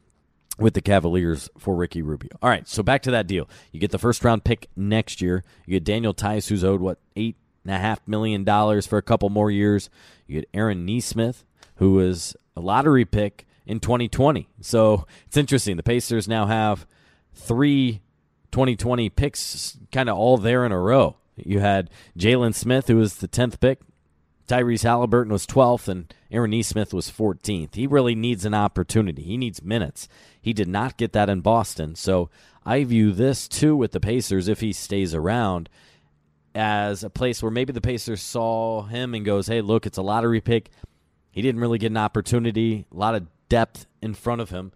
[0.58, 2.30] with the Cavaliers for Ricky Rubio.
[2.42, 3.48] All right, so back to that deal.
[3.72, 5.44] You get the first round pick next year.
[5.66, 9.02] You get Daniel Theis, who's owed what eight and a half million dollars for a
[9.02, 9.90] couple more years.
[10.26, 11.44] You get Aaron Nesmith,
[11.76, 14.48] who was a lottery pick in 2020.
[14.60, 15.76] So it's interesting.
[15.76, 16.86] The Pacers now have
[17.34, 18.00] three
[18.52, 21.16] 2020 picks kind of all there in a row.
[21.36, 23.80] You had Jalen Smith, who was the 10th pick.
[24.48, 27.76] Tyrese Haliburton was 12th, and Aaron Nesmith was 14th.
[27.76, 29.22] He really needs an opportunity.
[29.22, 30.08] He needs minutes.
[30.42, 31.94] He did not get that in Boston.
[31.94, 32.30] So
[32.66, 35.68] I view this, too, with the Pacers, if he stays around,
[36.52, 40.02] as a place where maybe the Pacers saw him and goes, hey, look, it's a
[40.02, 40.70] lottery pick.
[41.30, 44.72] He didn't really get an opportunity, a lot of depth in front of him.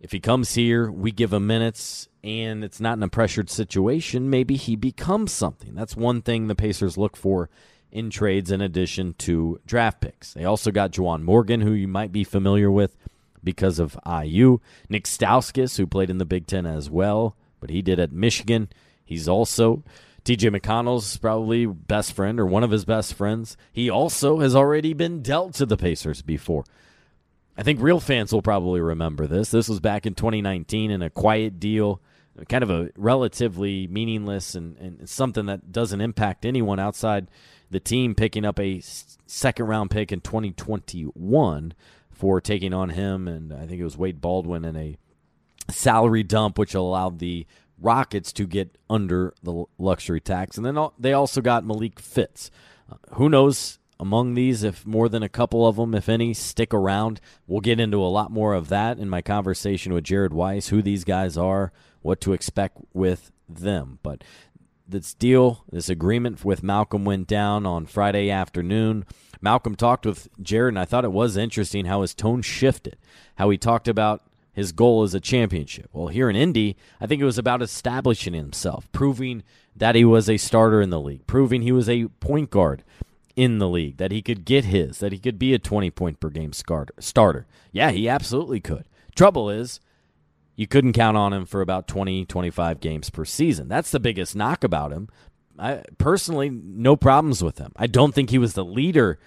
[0.00, 4.30] If he comes here, we give him minutes, and it's not in a pressured situation,
[4.30, 5.74] maybe he becomes something.
[5.74, 7.50] That's one thing the Pacers look for
[7.90, 10.34] in trades in addition to draft picks.
[10.34, 12.96] They also got Juwan Morgan, who you might be familiar with
[13.42, 14.58] because of IU.
[14.88, 18.68] Nick Stauskas, who played in the Big Ten as well, but he did at Michigan.
[19.04, 19.82] He's also
[20.24, 23.56] TJ McConnell's probably best friend or one of his best friends.
[23.72, 26.64] He also has already been dealt to the Pacers before.
[27.58, 29.50] I think real fans will probably remember this.
[29.50, 32.00] This was back in 2019 in a quiet deal,
[32.48, 37.28] kind of a relatively meaningless and, and something that doesn't impact anyone outside
[37.68, 38.80] the team picking up a
[39.26, 41.74] second round pick in 2021
[42.12, 43.26] for taking on him.
[43.26, 44.96] And I think it was Wade Baldwin in a
[45.68, 47.44] salary dump, which allowed the
[47.80, 50.56] Rockets to get under the luxury tax.
[50.56, 52.52] And then they also got Malik Fitts.
[52.90, 56.72] Uh, who knows among these if more than a couple of them, if any, stick
[56.72, 57.20] around?
[57.46, 60.82] We'll get into a lot more of that in my conversation with Jared Weiss, who
[60.82, 63.98] these guys are, what to expect with them.
[64.02, 64.22] But
[64.86, 69.04] this deal, this agreement with Malcolm went down on Friday afternoon.
[69.40, 72.96] Malcolm talked with Jared, and I thought it was interesting how his tone shifted,
[73.36, 75.88] how he talked about his goal is a championship.
[75.92, 79.44] Well, here in Indy, I think it was about establishing himself, proving
[79.76, 82.82] that he was a starter in the league, proving he was a point guard
[83.38, 86.18] in the league, that he could get his, that he could be a 20 point
[86.18, 87.46] per game starter.
[87.70, 88.84] Yeah, he absolutely could.
[89.14, 89.78] Trouble is,
[90.56, 93.68] you couldn't count on him for about 20, 25 games per season.
[93.68, 95.08] That's the biggest knock about him.
[95.56, 97.70] I personally, no problems with him.
[97.76, 99.20] I don't think he was the leader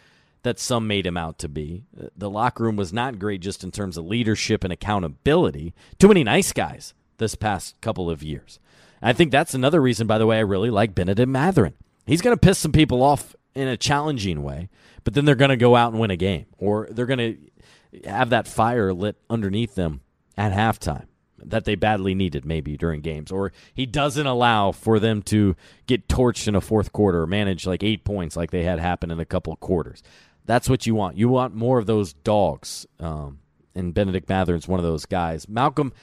[0.44, 1.86] that some made him out to be.
[1.98, 5.74] Uh, the locker room was not great just in terms of leadership and accountability.
[6.00, 8.60] Too many nice guys this past couple of years.
[9.02, 11.76] I think that's another reason, by the way, I really like Bennedict Mathurin.
[12.06, 14.70] He's going to piss some people off in a challenging way,
[15.04, 18.10] but then they're going to go out and win a game, or they're going to
[18.10, 20.02] have that fire lit underneath them
[20.38, 21.08] at halftime
[21.44, 25.56] that they badly needed maybe during games or he doesn't allow for them to
[25.88, 29.10] get torched in a fourth quarter or manage like eight points like they had happen
[29.10, 30.04] in a couple quarters
[30.46, 31.18] that's what you want.
[31.18, 32.86] You want more of those dogs.
[33.00, 33.40] Um,
[33.74, 35.48] and Bennedict Mathurin's one of those guys.
[35.48, 35.94] Malcolm,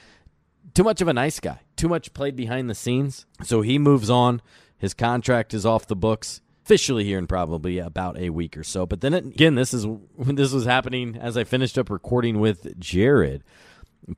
[0.73, 1.59] too much of a nice guy.
[1.75, 3.25] Too much played behind the scenes.
[3.43, 4.41] So he moves on.
[4.77, 8.85] His contract is off the books officially here in probably about a week or so.
[8.85, 12.79] But then again, this is when this was happening as I finished up recording with
[12.79, 13.43] Jared.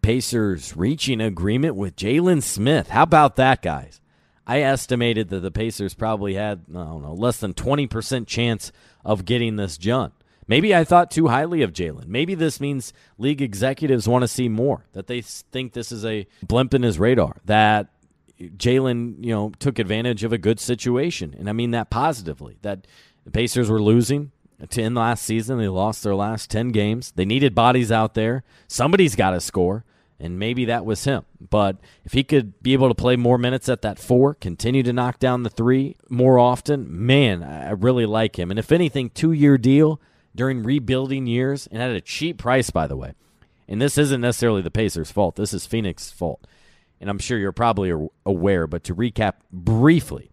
[0.02, 2.90] Pacers reaching agreement with Jalen Smith.
[2.90, 4.02] How about that, guys?
[4.46, 8.74] I estimated that the Pacers probably had, I don't know, less than 20% chance
[9.06, 10.12] of getting this done.
[10.46, 12.08] Maybe I thought too highly of Jalen.
[12.08, 16.28] Maybe this means league executives want to see more, that they think this is a
[16.44, 17.88] blimp in his radar, that
[18.50, 21.36] Jalen, you know, took advantage of a good situation.
[21.38, 22.88] And I mean that positively, that
[23.24, 24.32] the Pacers were losing
[24.70, 25.58] to end last season.
[25.58, 27.12] They lost their last 10 games.
[27.16, 28.44] They needed bodies out there.
[28.68, 29.86] Somebody's got to score
[30.22, 31.26] and maybe that was him.
[31.50, 34.94] But if he could be able to play more minutes at that four, continue to
[34.94, 38.52] knock down the three more often, man, I really like him.
[38.52, 40.00] And if anything, two year deal
[40.36, 43.14] during rebuilding years and at a cheap price, by the way.
[43.68, 45.38] And this isn't necessarily the Pacers' fault.
[45.38, 46.46] This is Phoenix's fault.
[47.02, 47.92] And I'm sure you're probably
[48.28, 50.30] aware, but to recap briefly,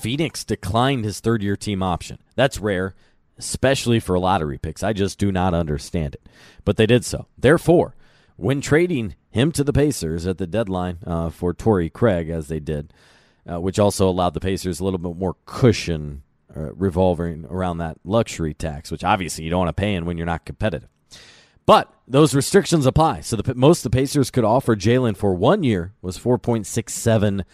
[0.00, 2.18] Phoenix declined his third year team option.
[2.36, 2.94] That's rare,
[3.36, 4.84] especially for lottery picks.
[4.84, 6.28] I just do not understand it.
[6.64, 7.26] But they did so.
[7.36, 7.96] Therefore,
[8.36, 12.60] when trading him to the Pacers at the deadline uh, for Torrey Craig, as they
[12.60, 12.94] did,
[13.50, 16.22] uh, which also allowed the Pacers a little bit more cushion
[16.56, 20.16] uh, revolving around that luxury tax, which obviously you don't want to pay in when
[20.16, 20.88] you're not competitive.
[21.68, 23.20] But those restrictions apply.
[23.20, 27.44] So the most the Pacers could offer Jalen for one year was 4.67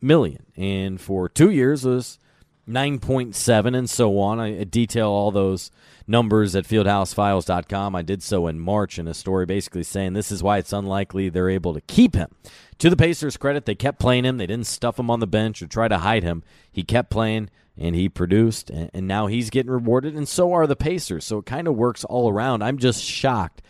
[0.00, 2.18] million, and for two years was
[2.66, 4.40] 9.7, and so on.
[4.40, 5.70] I detail all those
[6.08, 7.94] numbers at fieldhousefiles.com.
[7.94, 11.28] I did so in March in a story basically saying this is why it's unlikely
[11.28, 12.30] they're able to keep him.
[12.78, 14.38] To the Pacers' credit, they kept playing him.
[14.38, 16.42] They didn't stuff him on the bench or try to hide him.
[16.70, 20.74] He kept playing and he produced, and now he's getting rewarded, and so are the
[20.74, 21.24] Pacers.
[21.24, 22.62] So it kind of works all around.
[22.62, 23.62] I'm just shocked.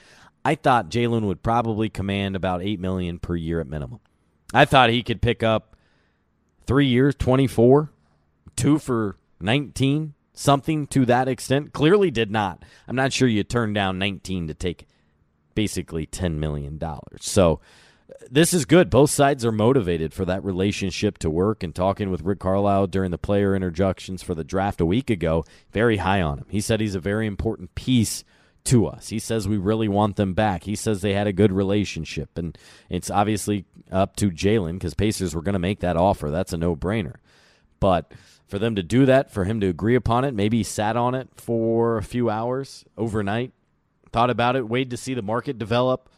[0.45, 4.01] I thought Jalen would probably command about eight million per year at minimum.
[4.55, 5.77] I thought he could pick up
[6.67, 7.91] three years, 24,
[8.57, 11.73] two for 19, something to that extent.
[11.73, 12.63] Clearly did not.
[12.87, 14.87] I'm not sure you turned down 19 to take
[15.55, 16.81] basically $10 million.
[17.21, 17.61] So
[18.09, 18.89] uh, this is good.
[18.89, 21.65] Both sides are motivated for that relationship to work.
[21.65, 25.45] And talking with Rick Carlisle during the player introductions for the draft a week ago,
[25.73, 26.47] very high on him.
[26.49, 28.23] He said he's a very important piece
[28.65, 29.09] to us.
[29.09, 30.63] He says we really want them back.
[30.65, 32.57] He says they had a good relationship, and
[32.91, 36.31] it's obviously up to Jalen because Pacers were going to make that offer.
[36.31, 37.17] That's a no brainer.
[37.81, 38.13] But
[38.49, 41.29] for them to do that, for him to agree upon it, maybe sat on it
[41.35, 43.53] for a few hours overnight,
[44.11, 46.09] thought about it, waited to see the market develop,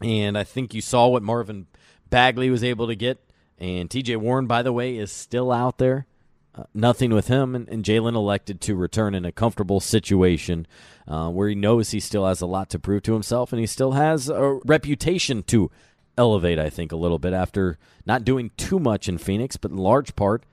[0.00, 1.66] and I think you saw what Marvin
[2.08, 3.18] Bagley was able to get.
[3.58, 6.06] And TJ Warren, by the way, is still out there.
[6.54, 10.66] Uh, nothing with him, and, and Jalen elected to return in a comfortable situation
[11.08, 13.66] uh, where he knows he still has a lot to prove to himself, and he
[13.66, 15.70] still has a reputation to
[16.18, 16.58] elevate.
[16.58, 20.14] I think a little bit after not doing too much in Phoenix, but in large
[20.14, 20.44] part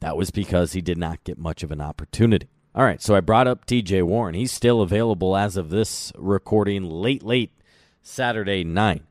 [0.00, 2.48] that was because he did not get much of an opportunity.
[2.74, 4.34] All right, so I brought up TJ Warren.
[4.34, 7.52] He's still available as of this recording late, late
[8.02, 9.02] Saturday night.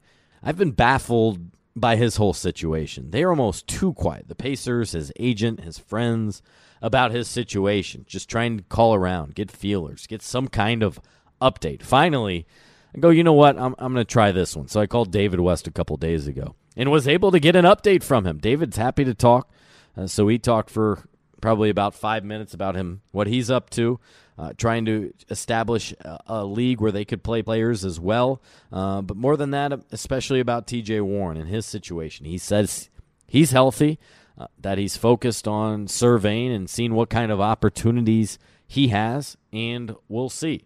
[0.42, 3.12] I've been baffled by his whole situation.
[3.12, 4.28] They're almost too quiet.
[4.28, 6.42] The Pacers, his agent, his friends
[6.82, 11.00] about his situation, just trying to call around, get feelers, get some kind of
[11.42, 11.84] update.
[11.84, 12.48] Finally,
[12.96, 13.58] I go, you know what?
[13.58, 14.68] I'm, I'm going to try this one.
[14.68, 17.66] So I called David West a couple days ago and was able to get an
[17.66, 18.38] update from him.
[18.38, 19.52] David's happy to talk.
[19.98, 21.08] Uh, so we talked for
[21.42, 24.00] probably about five minutes about him, what he's up to,
[24.38, 28.42] uh, trying to establish a, a, league where they could play players as well.
[28.72, 32.26] Uh, but more than that, especially about TJ Warren and his situation.
[32.26, 32.90] He says
[33.28, 34.00] he's healthy,
[34.38, 39.96] uh, that he's focused on surveying and seeing what kind of opportunities he has, and
[40.08, 40.64] we'll see.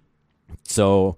[0.64, 1.18] So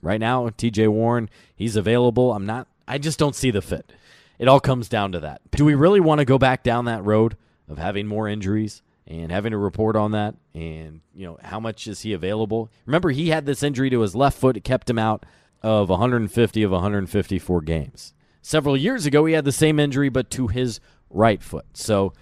[0.00, 2.32] right now, TJ Warren, he's available.
[2.32, 3.90] I'm not, I just don't see the fit.
[4.38, 5.40] It all comes down to that.
[5.50, 7.36] Do we really want to go back down that road
[7.68, 8.82] of having more injuries?
[9.06, 12.70] and having to report on that and you know how much is he available.
[12.86, 14.56] Remember he had this injury to his left foot.
[14.56, 15.24] It kept him out
[15.62, 18.14] of 150 of 154 games.
[18.42, 21.66] Several years ago he had the same injury but to his right foot.
[21.74, 22.12] So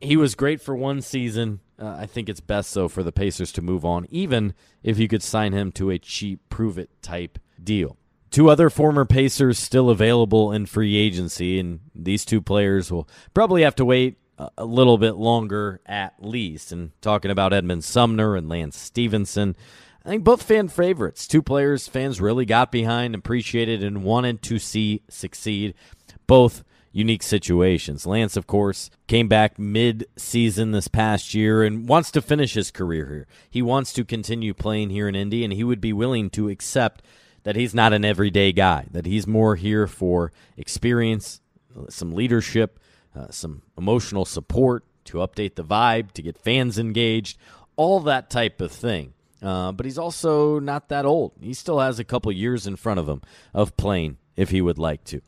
[0.00, 1.60] he was great for one season.
[1.78, 5.08] Uh, i think it's best though for the pacers to move on even if you
[5.08, 7.96] could sign him to a cheap prove it type deal.
[8.30, 13.60] Two other former Pacers still available in free agency, and these two players will probably
[13.60, 14.16] have to wait
[14.56, 16.72] a little bit longer at least.
[16.72, 19.56] And talking about Edmond Sumner and Lance Stephenson,
[20.04, 21.26] I think both fan favorites.
[21.26, 25.74] Two players fans really got behind, appreciated, and wanted to see succeed.
[26.26, 28.06] Both unique situations.
[28.06, 32.70] Lance, of course, came back mid season this past year and wants to finish his
[32.70, 33.26] career here.
[33.50, 37.02] He wants to continue playing here in Indy, and he would be willing to accept
[37.44, 41.40] that he's not an everyday guy, that he's more here for experience,
[41.88, 42.78] some leadership,
[43.14, 47.38] uh, some emotional support to update the vibe, to get fans engaged,
[47.76, 49.14] all that type of thing.
[49.42, 51.32] Uh, but he's also not that old.
[51.40, 53.22] He still has a couple years in front of him
[53.52, 55.20] of playing if he would like to.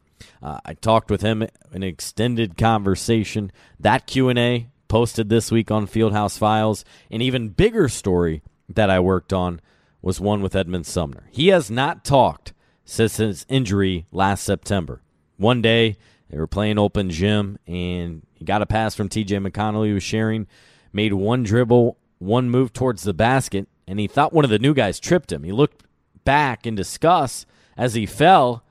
[0.43, 1.43] Uh, I talked with him
[1.73, 3.51] an extended conversation.
[3.81, 6.85] That Q&A posted this week on Fieldhouse Files.
[7.11, 9.61] An even bigger story that I worked on
[10.01, 11.29] was one with Edmond Sumner.
[11.33, 12.53] He has not talked
[12.85, 15.03] since his injury last September.
[15.37, 15.97] One day,
[16.31, 19.87] they were playing open gym, and he got a pass from TJ McConnell.
[19.87, 20.47] He was sharing,
[20.93, 24.75] made one dribble, one move towards the basket, and he thought one of the new
[24.75, 25.45] guys tripped him.
[25.45, 25.85] He looked
[26.25, 28.65] back in disgust as he fell,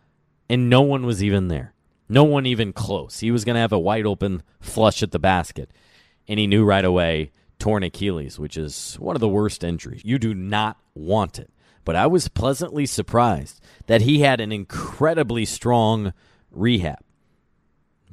[0.49, 1.73] and no one was even there.
[2.09, 3.19] No one even close.
[3.19, 5.71] He was going to have a wide open flush at the basket,
[6.27, 10.01] and he knew right away torn Achilles, which is one of the worst injuries.
[10.03, 11.49] You do not want it.
[11.85, 16.13] But I was pleasantly surprised that he had an incredibly strong
[16.51, 17.02] rehab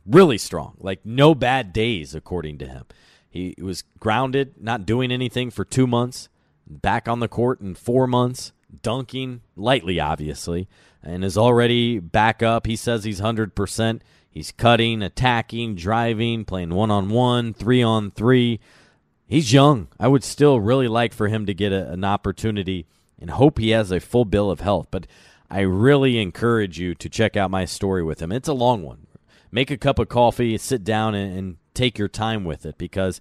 [0.06, 2.84] really strong, like no bad days, according to him.
[3.30, 6.28] He was grounded, not doing anything for two months,
[6.66, 10.68] back on the court in four months, dunking lightly, obviously,
[11.02, 12.66] and is already back up.
[12.66, 14.00] He says he's 100%.
[14.30, 18.60] He's cutting, attacking, driving, playing one on one, three on three.
[19.26, 19.88] He's young.
[19.98, 22.86] I would still really like for him to get a, an opportunity
[23.20, 24.88] and hope he has a full bill of health.
[24.90, 25.06] But
[25.50, 28.30] I really encourage you to check out my story with him.
[28.32, 29.06] It's a long one
[29.50, 33.20] make a cup of coffee, sit down, and, and take your time with it because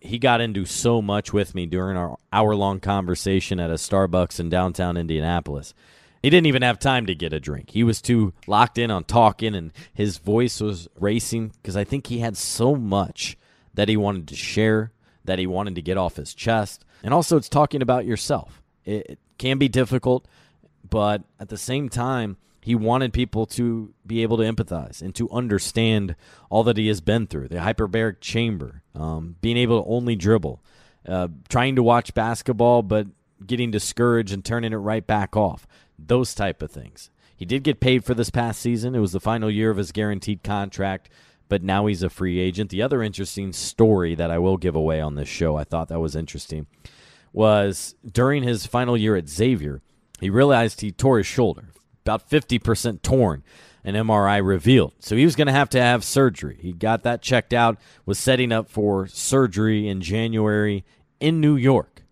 [0.00, 4.40] he got into so much with me during our hour long conversation at a Starbucks
[4.40, 5.74] in downtown Indianapolis.
[6.22, 7.70] He didn't even have time to get a drink.
[7.70, 12.06] He was too locked in on talking, and his voice was racing because I think
[12.06, 13.38] he had so much
[13.74, 14.92] that he wanted to share,
[15.24, 16.84] that he wanted to get off his chest.
[17.02, 18.62] And also, it's talking about yourself.
[18.84, 20.26] It, it can be difficult,
[20.88, 25.30] but at the same time, he wanted people to be able to empathize and to
[25.30, 26.14] understand
[26.50, 30.62] all that he has been through the hyperbaric chamber, um, being able to only dribble,
[31.08, 33.06] uh, trying to watch basketball, but
[33.46, 35.66] getting discouraged and turning it right back off.
[35.98, 37.10] Those type of things.
[37.34, 38.94] He did get paid for this past season.
[38.94, 41.08] It was the final year of his guaranteed contract,
[41.48, 42.68] but now he's a free agent.
[42.68, 46.00] The other interesting story that I will give away on this show, I thought that
[46.00, 46.66] was interesting,
[47.32, 49.80] was during his final year at Xavier,
[50.20, 51.69] he realized he tore his shoulder,
[52.04, 53.42] about 50% torn
[53.84, 54.92] an MRI revealed.
[54.98, 56.58] So he was going to have to have surgery.
[56.60, 60.84] He got that checked out, was setting up for surgery in January
[61.18, 62.02] in New York.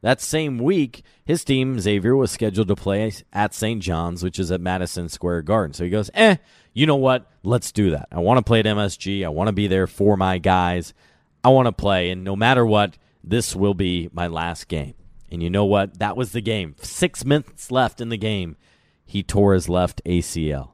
[0.00, 3.82] That same week, his team, Xavier, was scheduled to play at St.
[3.82, 5.74] John's, which is at Madison Square Garden.
[5.74, 6.36] So he goes, eh,
[6.72, 7.30] you know what?
[7.42, 8.08] Let's do that.
[8.12, 9.24] I want to play at MSG.
[9.24, 10.94] I want to be there for my guys.
[11.42, 12.10] I want to play.
[12.10, 14.94] And no matter what, this will be my last game.
[15.30, 15.98] And you know what?
[15.98, 16.76] That was the game.
[16.80, 18.56] Six minutes left in the game.
[19.08, 20.72] He tore his left ACL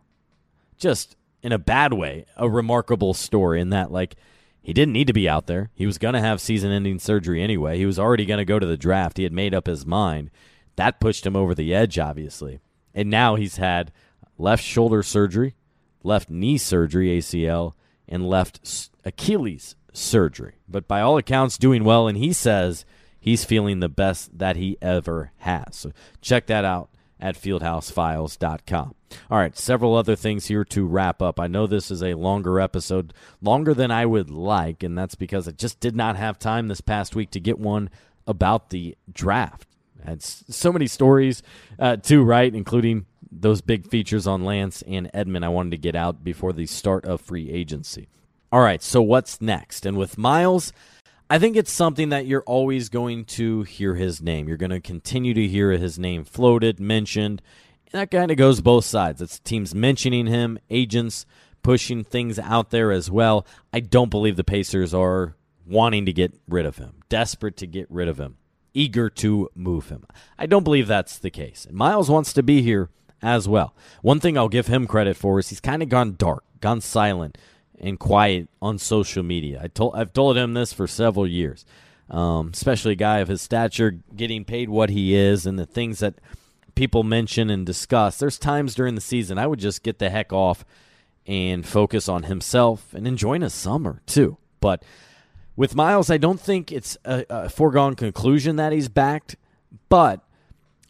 [0.84, 4.16] just in a bad way, a remarkable story in that, like,
[4.60, 5.70] he didn't need to be out there.
[5.74, 7.78] He was going to have season ending surgery anyway.
[7.78, 9.18] He was already going to go to the draft.
[9.18, 10.30] He had made up his mind.
[10.76, 12.60] That pushed him over the edge, obviously.
[12.94, 13.92] And now he's had
[14.38, 15.54] left shoulder surgery,
[16.02, 17.74] left knee surgery, ACL,
[18.08, 20.54] and left Achilles surgery.
[20.66, 22.08] But by all accounts, doing well.
[22.08, 22.86] And he says
[23.20, 25.76] he's feeling the best that he ever has.
[25.76, 26.88] So check that out
[27.24, 28.94] at fieldhousefiles.com.
[29.30, 31.40] All right, several other things here to wrap up.
[31.40, 35.48] I know this is a longer episode, longer than I would like, and that's because
[35.48, 37.88] I just did not have time this past week to get one
[38.26, 39.66] about the draft.
[40.04, 41.42] Had so many stories
[41.78, 46.22] uh, right, including those big features on Lance and Edmond I wanted to get out
[46.22, 48.08] before the start of free agency.
[48.52, 49.86] All right, so what's next?
[49.86, 50.74] And with Myles,
[51.34, 54.46] I think it's something that you're always going to hear his name.
[54.46, 57.42] You're going to continue to hear his name floated, mentioned.
[57.90, 59.20] And that kind of goes both sides.
[59.20, 61.26] It's teams mentioning him, agents
[61.60, 63.44] pushing things out there as well.
[63.72, 65.34] I don't believe the Pacers are
[65.66, 68.36] wanting to get rid of him, desperate to get rid of him,
[68.72, 70.06] eager to move him.
[70.38, 71.66] I don't believe that's the case.
[71.66, 73.74] And Myles wants to be here as well.
[74.02, 77.36] One thing I'll give him credit for is he's kind of gone dark, gone silent
[77.80, 79.60] and quiet on social media.
[79.62, 81.64] I told I've told him this for several years.
[82.10, 86.00] Um, especially a guy of his stature getting paid what he is and the things
[86.00, 86.16] that
[86.74, 88.18] people mention and discuss.
[88.18, 90.66] There's times during the season I would just get the heck off
[91.26, 94.36] and focus on himself and enjoying a summer too.
[94.60, 94.82] But
[95.56, 99.36] with Myles, I don't think it's a, a foregone conclusion that he's backed,
[99.88, 100.20] but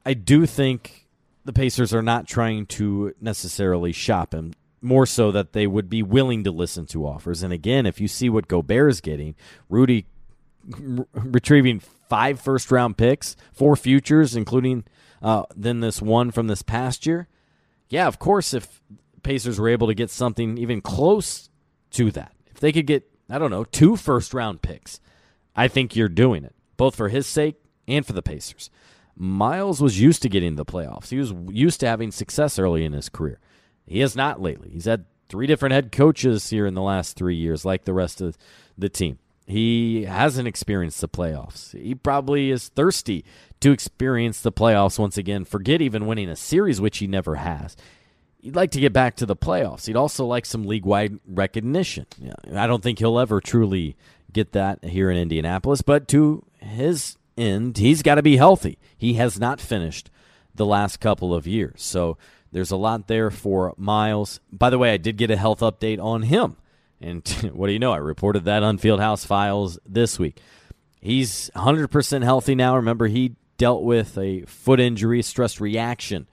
[0.04, 1.06] I do think
[1.44, 4.54] the Pacers are not trying to necessarily shop him
[4.84, 7.42] more so that they would be willing to listen to offers.
[7.42, 9.34] And again, if you see what Gobert is getting,
[9.68, 10.06] Rudy
[11.14, 14.84] retrieving five first round picks, four futures, including
[15.22, 17.28] uh, then this one from this past year.
[17.88, 18.80] Yeah, of course, if
[19.22, 21.48] Pacers were able to get something even close
[21.92, 25.00] to that, if they could get, I don't know, two first round picks,
[25.56, 27.56] I think you're doing it, both for his sake
[27.86, 28.70] and for the Pacers.
[29.16, 31.08] Myles was used to getting the playoffs.
[31.08, 33.38] He was used to having success early in his career.
[33.86, 34.70] He has not lately.
[34.70, 38.20] He's had three different head coaches here in the last three years, like the rest
[38.20, 38.36] of
[38.76, 39.18] the team.
[39.46, 41.78] He hasn't experienced the playoffs.
[41.78, 43.24] He probably is thirsty
[43.60, 45.44] to experience the playoffs once again.
[45.44, 47.76] Forget even winning a series, which he never has.
[48.40, 49.86] He'd like to get back to the playoffs.
[49.86, 52.06] He'd also like some league wide recognition.
[52.54, 53.96] I don't think he'll ever truly
[54.32, 58.78] get that here in Indianapolis, but to his end, he's got to be healthy.
[58.96, 60.10] He has not finished
[60.54, 61.82] the last couple of years.
[61.82, 62.16] So
[62.54, 64.38] there's a lot there for Myles.
[64.52, 66.56] By the way, I did get a health update on him.
[67.00, 67.92] And what do you know?
[67.92, 70.40] I reported that on Fieldhouse Files this week.
[71.00, 72.76] He's 100% healthy now.
[72.76, 76.28] Remember, he dealt with a foot injury, stress reaction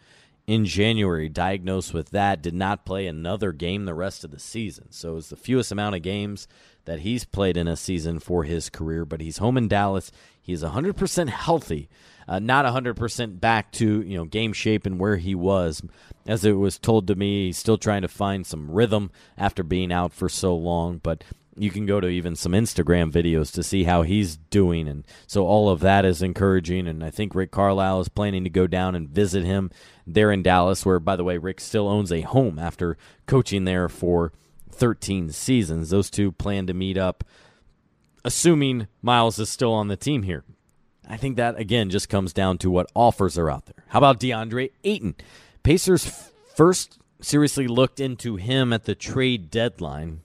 [0.45, 4.91] in January, diagnosed with that, did not play another game the rest of the season.
[4.91, 6.47] So it's the fewest amount of games
[6.85, 10.11] that he's played in a season for his career, but he's home in Dallas.
[10.39, 11.89] He's 100% healthy
[12.31, 15.81] uh, not 100% back to you know game shape and where he was.
[16.25, 19.91] As it was told to me, he's still trying to find some rhythm after being
[19.91, 20.99] out for so long.
[20.99, 21.25] But
[21.57, 25.45] you can go to even some Instagram videos to see how he's doing, and so
[25.45, 26.87] all of that is encouraging.
[26.87, 29.69] And I think Rick Carlisle is planning to go down and visit him
[30.07, 33.89] there in Dallas, where by the way, Rick still owns a home after coaching there
[33.89, 34.31] for
[34.71, 35.89] 13 seasons.
[35.89, 37.25] Those two plan to meet up,
[38.23, 40.45] assuming Myles is still on the team here.
[41.11, 43.83] I think that, again, just comes down to what offers are out there.
[43.89, 45.15] How about DeAndre Ayton?
[45.61, 50.21] Pacers first seriously looked into him at the trade deadline.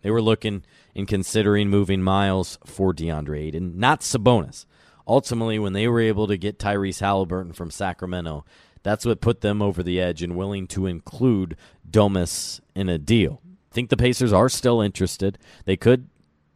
[0.00, 0.64] They were looking
[0.96, 4.64] and considering moving Myles for DeAndre Ayton, not Sabonis.
[5.06, 8.46] Ultimately, when they were able to get Tyrese Haliburton from Sacramento,
[8.82, 11.54] that's what put them over the edge and willing to include
[11.88, 13.42] Domas in a deal.
[13.70, 15.36] I think the Pacers are still interested.
[15.66, 16.08] They could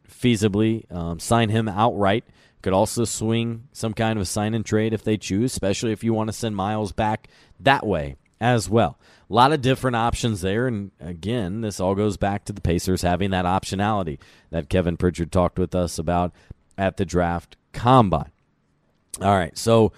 [0.09, 2.23] feasibly um, sign him outright
[2.65, 6.15] could also swing some kind of sign and trade if they choose, especially if you
[6.15, 7.27] want to send Myles back
[7.59, 8.97] that way as well.
[9.29, 10.65] A lot of different options there.
[10.65, 14.17] And again, this all goes back to the Pacers having that optionality
[14.49, 16.33] that Kevin Pritchard talked with us about
[16.75, 18.31] at the draft combine.
[19.21, 19.55] All right.
[19.55, 19.93] So,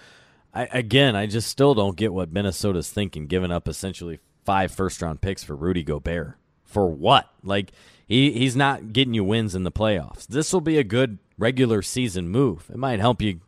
[0.52, 5.00] I, again, I just still don't get what Minnesota's thinking, giving up essentially five first
[5.00, 6.36] round picks for Rudy Gobert.
[6.66, 7.30] For what?
[7.42, 7.72] Like,
[8.06, 10.26] he, he's not getting you wins in the playoffs.
[10.26, 12.68] This will be a good regular season move.
[12.70, 13.40] It might help you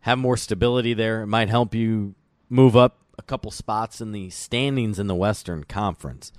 [0.00, 1.22] have more stability there.
[1.22, 2.14] It might help you
[2.48, 6.32] move up a couple spots in the standings in the Western Conference.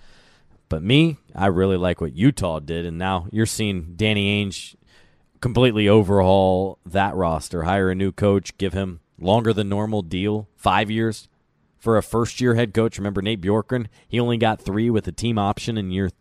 [0.69, 4.75] But me, I really like what Utah did, and now you're seeing Danny Ainge
[5.41, 10.91] completely overhaul that roster, hire a new coach, give him longer than normal deal, five
[10.91, 11.27] years
[11.77, 12.97] for a first year head coach.
[12.97, 13.87] Remember Nate Bjorkgren?
[14.07, 16.11] He only got three with a team option in year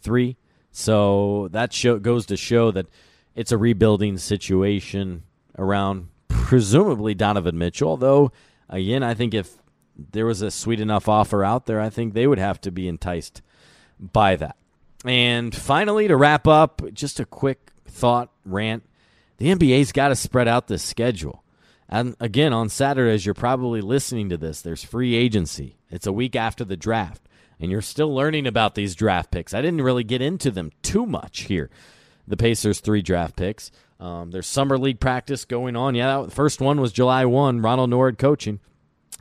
[0.00, 0.36] three.
[0.70, 2.86] So that show goes to show that
[3.34, 5.22] it's a rebuilding situation
[5.58, 7.90] around presumably Donovan Mitchell.
[7.90, 8.32] Although,
[8.68, 9.56] again, I think if
[10.12, 12.88] there was a sweet enough offer out there, I think they would have to be
[12.88, 13.42] enticed
[13.98, 14.56] by that.
[15.04, 18.84] And finally, to wrap up, just a quick thought rant.
[19.38, 21.42] The NBA's got to spread out the schedule.
[21.88, 25.78] And again, on Saturday, as you're probably listening to this, there's free agency.
[25.90, 27.22] It's a week after the draft,
[27.58, 29.54] and you're still learning about these draft picks.
[29.54, 31.70] I didn't really get into them too much here.
[32.30, 33.72] The Pacers' three draft picks.
[33.98, 35.96] Um, there's summer league practice going on.
[35.96, 38.60] Yeah, the first one was July 1, Ronald Nored coaching.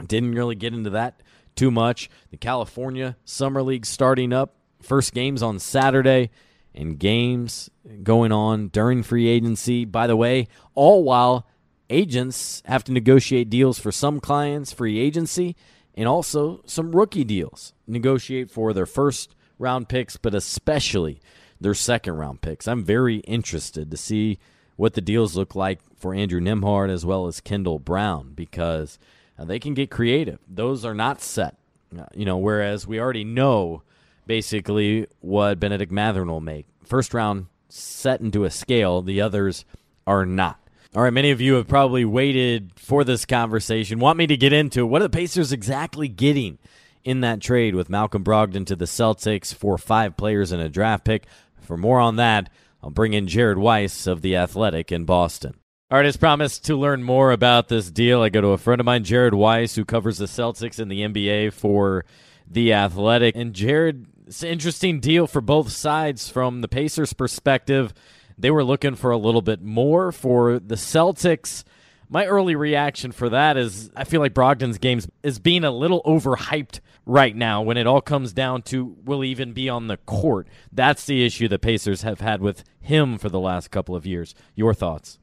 [0.05, 1.22] Didn't really get into that
[1.55, 2.10] too much.
[2.30, 4.55] The California Summer League starting up.
[4.82, 6.30] First games on Saturday
[6.74, 7.70] and games
[8.03, 9.86] going on during free agency.
[9.86, 11.47] By the way, all while
[11.89, 15.55] agents have to negotiate deals for some clients, free agency,
[15.95, 17.74] and also some rookie deals.
[17.88, 21.20] Negotiate for their first round picks, but especially
[21.60, 22.68] their second round picks.
[22.68, 24.39] I'm very interested to see
[24.76, 28.97] what the deals look like for Andrew Nembhard as well as Kendall Brown because
[29.38, 30.39] uh, they can get creative.
[30.47, 31.57] Those are not set,
[31.97, 32.38] uh, you know.
[32.38, 33.84] Whereas we already know
[34.26, 36.66] basically what Bennedict Mathurin will make.
[36.86, 39.01] First round set into a scale.
[39.01, 39.66] The others
[40.07, 40.60] are not.
[40.95, 43.99] All right, many of you have probably waited for this conversation.
[43.99, 46.57] Want me to get into what are the Pacers exactly getting
[47.03, 51.05] in that trade with Malcolm Brogdon to the Celtics for five players and a draft
[51.05, 51.28] pick?
[51.70, 52.49] For more on that,
[52.82, 55.53] I'll bring in Jared Weiss of The Athletic in Boston.
[55.91, 58.80] All right, as promised to learn more about this deal, I go to a friend
[58.80, 62.05] of mine, Jared Weiss, who covers the Celtics and the NBA for
[62.49, 63.36] The Athletic.
[63.36, 67.93] And Jared, it's an interesting deal for both sides from the Pacers' perspective.
[68.36, 71.63] They were looking for a little bit more for the Celtics.
[72.09, 76.01] My early reaction for that is I feel like Brogdon's games is being a little
[76.01, 76.80] overhyped
[77.10, 80.47] right now when it all comes down to will he even be on the court.
[80.72, 84.36] That's the issue the Pacers have had with him for the last couple of years.
[84.55, 85.20] Your thoughts?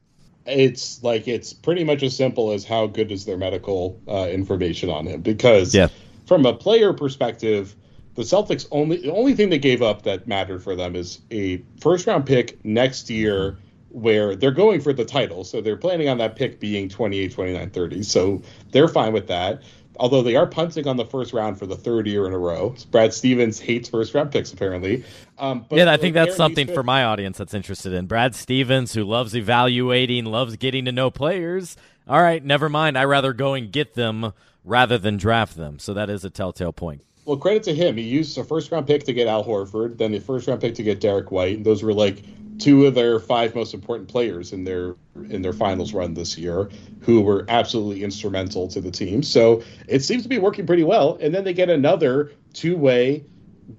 [0.47, 4.89] it's like it's pretty much as simple as how good is their medical uh, information
[4.89, 5.87] on him because yeah.
[6.25, 7.75] from a player perspective
[8.15, 11.61] the celtics only the only thing they gave up that mattered for them is a
[11.81, 13.57] first round pick next year
[13.89, 17.69] where they're going for the title so they're planning on that pick being 28 29
[17.69, 19.61] 30 so they're fine with that
[19.99, 22.75] although they are punting on the first round for the third year in a row.
[22.91, 25.03] Brad Stevens hates first round picks apparently.
[25.37, 29.03] Um, yeah, I think that's something for my audience that's interested in Brad Stevens, who
[29.03, 31.77] loves evaluating, loves getting to know players.
[32.07, 32.97] All right, never mind.
[32.97, 34.33] I rather go and get them
[34.63, 35.79] rather than draft them.
[35.79, 37.03] So that is a telltale point.
[37.27, 37.97] Well, credit to him.
[37.97, 40.75] He used a first round pick to get Al Horford, then the first round pick
[40.75, 41.57] to get Derrick White.
[41.57, 42.23] And those were like
[42.57, 44.95] two of their five most important players in their
[45.29, 46.69] in their finals run this year
[47.01, 49.23] who were absolutely instrumental to the team.
[49.23, 51.17] So it seems to be working pretty well.
[51.19, 53.25] And then they get another two-way,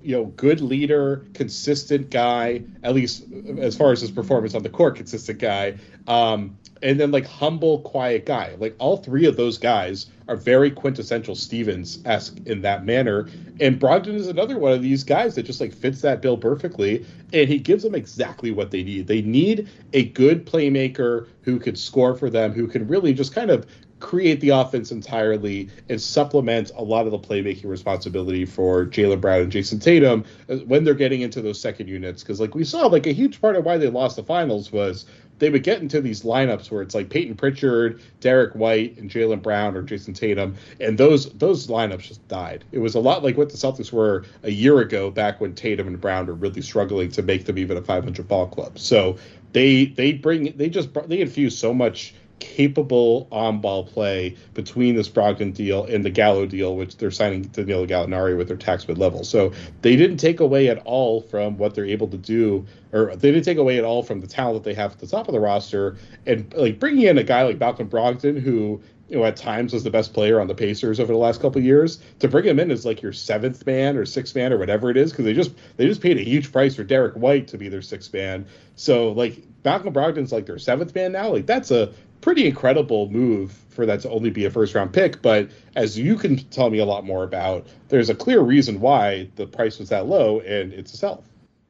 [0.03, 3.25] you know, good leader, consistent guy, at least
[3.61, 5.79] as far as his performance on the court, consistent guy.
[6.07, 8.57] Um, and then like humble, quiet guy.
[8.59, 13.29] Like all three of those guys are very quintessential Stevens esque in that manner.
[13.61, 17.05] And Brogdon is another one of these guys that just like fits that bill perfectly.
[17.33, 19.07] And he gives them exactly what they need.
[19.07, 23.51] They need a good playmaker who could score for them, who can really just kind
[23.51, 23.67] of
[24.01, 29.43] create the offense entirely and supplement a lot of the playmaking responsibility for Jaylen Brown
[29.43, 32.23] and Jayson Tatum uh, when they're getting into those second units.
[32.23, 35.07] Because like we saw, like a huge part of why they lost the finals was
[35.39, 39.43] they would get into these lineups where it's like Payton Pritchard, Derrick White, and Jaylen
[39.43, 42.65] Brown or Jayson Tatum, and those those lineups just died.
[42.73, 45.87] It was a lot like what the Celtics were a year ago, back when Tatum
[45.87, 48.79] and Brown were really struggling to make them even a 500 ball club.
[48.79, 49.17] So
[49.53, 55.03] they they bring they just they infuse so much capable on ball play between the
[55.03, 58.99] Brogdon deal and the Gallo deal, which they're signing Danilo Gallinari with their tax bid
[58.99, 59.25] level.
[59.25, 63.31] So they didn't take away at all from what they're able to do, or they
[63.33, 65.35] didn't take away at all from the talent that they have at the top of
[65.35, 65.97] the roster.
[66.27, 69.85] And like bringing in a guy like Malcolm Brogdon, who you know, at times was
[69.85, 71.99] the best player on the Pacers over the last couple years.
[72.19, 74.97] To bring him in as like your seventh man or sixth man or whatever it
[74.97, 77.69] is, because they just they just paid a huge price for Derrick White to be
[77.69, 78.47] their sixth man.
[78.77, 81.31] So like Malcolm Brogdon's like their seventh man now.
[81.31, 81.93] Like that's a
[82.29, 85.23] pretty incredible move for that to only be a first round pick.
[85.23, 89.31] But as you can tell me a lot more about, there's a clear reason why
[89.37, 91.25] the price was that low, and it's health.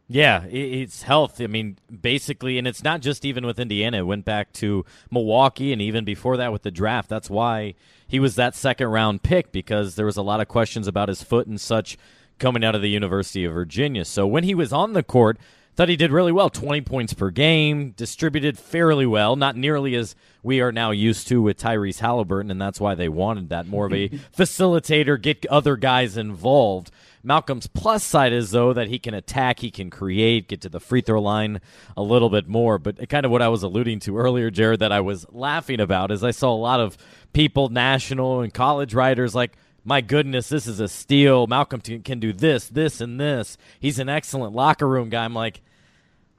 [0.09, 1.41] Yeah, it's health.
[1.41, 3.99] I mean, basically, and it's not just even with Indiana.
[3.99, 7.09] It went back to Milwaukee, and even before that with the draft.
[7.09, 7.75] That's why
[8.09, 11.23] he was that second round pick because there was a lot of questions about his
[11.23, 11.97] foot and such
[12.41, 14.05] coming out of the University of Virginia.
[14.05, 15.39] So when he was on the court,
[15.79, 20.17] thought he did really well 20 points per game distributed fairly well not nearly as
[20.43, 23.87] we are now used to with tyrese haliburton and that's why they wanted that more
[23.87, 26.91] of a facilitator get other guys involved
[27.23, 30.81] malcolm's plus side is though that he can attack he can create get to the
[30.81, 31.61] free throw line
[31.97, 34.91] a little bit more but kind of what i was alluding to earlier jared that
[34.91, 36.99] i was laughing about is i saw a lot of
[37.33, 41.47] people national and college writers like my goodness, this is a steal.
[41.47, 43.57] Malcolm can do this, this, and this.
[43.81, 45.25] He's an excellent locker room guy.
[45.25, 45.63] I'm like,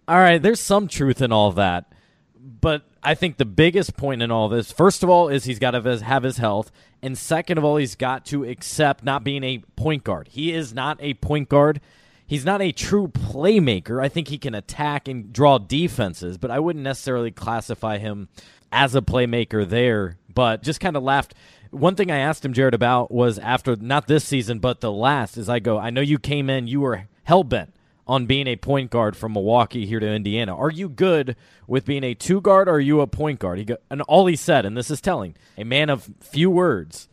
[0.09, 1.93] all right, there's some truth in all that.
[2.35, 5.71] But I think the biggest point in all this, first of all, is he's got
[5.71, 6.71] to have his health.
[7.03, 10.29] And second of all, he's got to accept not being a point guard.
[10.29, 11.79] He is not a point guard.
[12.25, 14.03] He's not a true playmaker.
[14.03, 18.29] I think he can attack and draw defenses, but I wouldn't necessarily classify him
[18.71, 20.17] as a playmaker there.
[20.33, 21.35] But just kind of laughed.
[21.69, 25.37] One thing I asked him, Jared, about was after not this season, but the last,
[25.37, 27.75] is I go, I know you came in, you were hell bent
[28.09, 30.57] on being a point guard from Milwaukee here to Indiana.
[30.57, 31.35] Are you good
[31.67, 33.59] with being a two guard or are you a point guard?
[33.59, 37.07] He go, and all he said, and this is telling, a man of few words,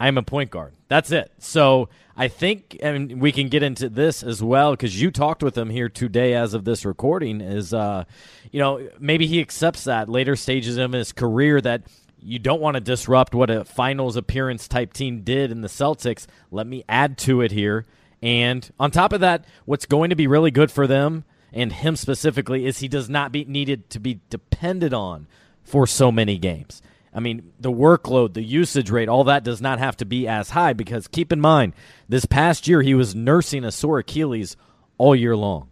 [0.00, 0.74] I'm a point guard.
[0.88, 1.30] That's it.
[1.38, 5.56] So I think, and we can get into this as well because you talked with
[5.56, 7.40] him here today as of this recording.
[7.40, 8.02] Is uh,
[8.50, 11.82] you know, maybe he accepts that later stages of his career that
[12.20, 16.26] you don't want to disrupt what a finals appearance type team did in the Celtics.
[16.50, 17.86] Let me add to it here
[18.24, 21.94] and on top of that, what's going to be really good for them and him
[21.94, 25.28] specifically is he does not be needed to be depended on
[25.62, 26.80] for so many games.
[27.12, 30.50] I mean, the workload, the usage rate, all that does not have to be as
[30.50, 31.74] high because keep in mind,
[32.08, 34.56] this past year he was nursing a sore Achilles
[34.96, 35.68] all year long.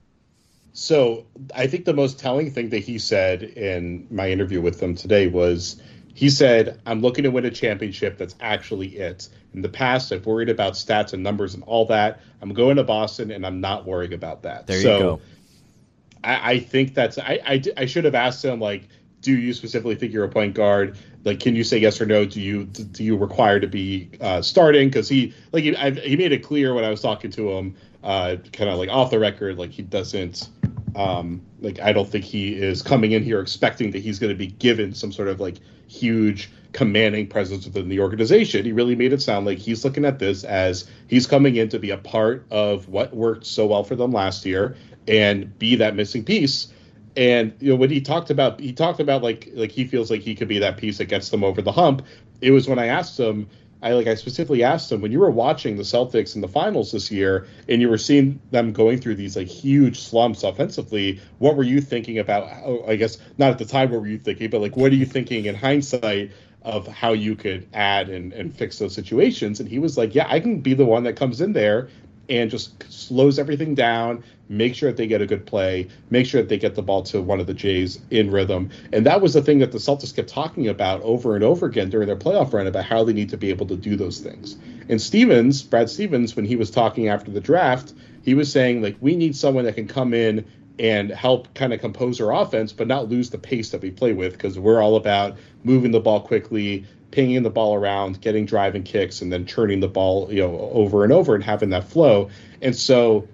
[0.75, 1.25] So
[1.55, 5.27] I think the most telling thing that he said in my interview with them today
[5.27, 5.81] was
[6.15, 8.19] he said, I'm looking to win a championship.
[8.19, 9.31] That's actually it.
[9.55, 12.21] In the past, I've worried about stats and numbers and all that.
[12.41, 14.67] I'm going to Boston, and I'm not worrying about that.
[14.67, 15.21] There so you go.
[16.25, 17.19] I, I think that's.
[17.19, 18.89] I, I, I should have asked him like,
[19.21, 20.97] do you specifically think you're a point guard?
[21.25, 22.25] Like, can you say yes or no?
[22.25, 24.89] Do you do you require to be uh, starting?
[24.89, 27.77] Because he like he, I, he made it clear when I was talking to him,
[28.03, 30.49] uh, kind of like off the record, like he doesn't
[30.95, 34.39] um, like I don't think he is coming in here expecting that he's going to
[34.39, 35.57] be given some sort of like
[35.89, 38.65] huge commanding presence within the organization.
[38.65, 41.79] He really made it sound like he's looking at this as he's coming in to
[41.79, 45.95] be a part of what worked so well for them last year and be that
[45.95, 46.73] missing piece.
[47.17, 50.23] And you know when he talked about he talked about like like he feels like
[50.23, 52.03] he could be that piece that gets them over the hump.
[52.41, 53.49] It was when I asked him
[53.83, 56.93] I like I specifically asked him when you were watching the Celtics in the finals
[56.93, 61.57] this year and you were seeing them going through these like huge slumps offensively, what
[61.57, 62.45] were you thinking about
[62.89, 65.07] I guess not at the time what were you thinking, but like what are you
[65.07, 66.31] thinking in hindsight
[66.65, 69.61] of how you could add and, and fix those situations?
[69.61, 71.89] And he was like, Yeah, I can be the one that comes in there
[72.29, 76.41] and just slows everything down, make sure that they get a good play, make sure
[76.41, 78.71] that they get the ball to one of the Jays in rhythm.
[78.93, 81.91] And that was the thing that the Celtics kept talking about over and over again
[81.91, 84.57] during their playoff run about how they need to be able to do those things.
[84.89, 87.93] And Stevens, Brad Stevens, when he was talking after the draft,
[88.25, 90.45] he was saying, like, we need someone that can come in
[90.83, 94.13] and help kind of compose our offense, but not lose the pace that we play
[94.13, 98.83] with because we're all about moving the ball quickly, pinging the ball around, getting driving
[98.83, 102.29] kicks, and then turning the ball, you know, over and over and having that flow.
[102.63, 103.29] And so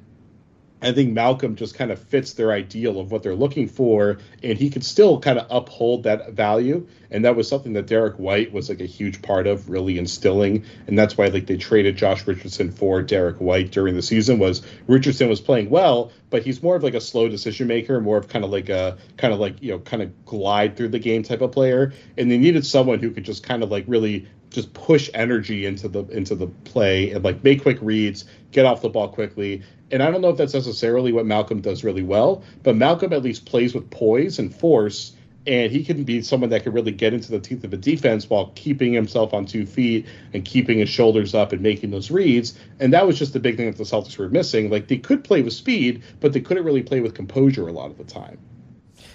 [0.80, 4.56] I think Malcolm just kind of fits their ideal of what they're looking for, and
[4.56, 6.86] he could still kind of uphold that value.
[7.10, 10.64] And that was something that Derrick White was like a huge part of, really instilling.
[10.86, 14.38] And that's why like they traded Josh Richardson for Derrick White during the season.
[14.38, 18.18] Was Richardson was playing well, but he's more of like a slow decision maker, more
[18.18, 21.00] of kind of like a kind of like you know kind of glide through the
[21.00, 21.92] game type of player.
[22.16, 25.88] And they needed someone who could just kind of like really just push energy into
[25.88, 29.62] the into the play and like make quick reads, get off the ball quickly.
[29.91, 33.22] And I don't know if that's necessarily what Malcolm does really well, but Malcolm at
[33.22, 35.12] least plays with poise and force,
[35.47, 38.28] and he can be someone that can really get into the teeth of a defense
[38.28, 42.59] while keeping himself on two feet and keeping his shoulders up and making those reads.
[42.80, 44.68] And that was just the big thing that the Celtics were missing.
[44.68, 47.91] Like they could play with speed, but they couldn't really play with composure a lot
[47.91, 48.39] of the time.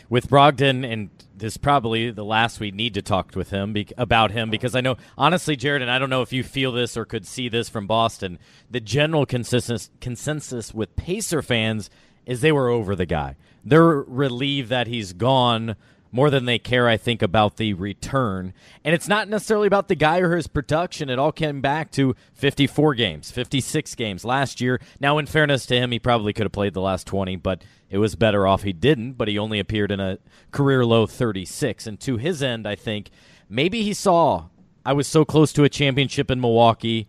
[0.10, 3.88] With Brogdon, and this is probably the last we need to talk with him be-
[3.98, 6.96] about him because I know, honestly, Jared, and I don't know if you feel this
[6.96, 8.40] or could see this from Boston.
[8.70, 11.90] The general consensus consensus with Pacer fans
[12.26, 13.36] is they were over the guy.
[13.64, 15.76] They're relieved that he's gone
[16.14, 18.54] more than they care, I think, about the return.
[18.86, 21.10] And it's not necessarily about the guy or his production.
[21.10, 24.80] It all came back to 54 games, 56 games last year.
[25.00, 27.98] Now, in fairness to him, he probably could have played the last 20, but it
[27.98, 29.14] was better off he didn't.
[29.14, 30.20] But he only appeared in a
[30.52, 31.88] career low 36.
[31.88, 33.10] And to his end, I think
[33.50, 34.50] maybe he saw
[34.86, 37.08] I was so close to a championship in Milwaukee,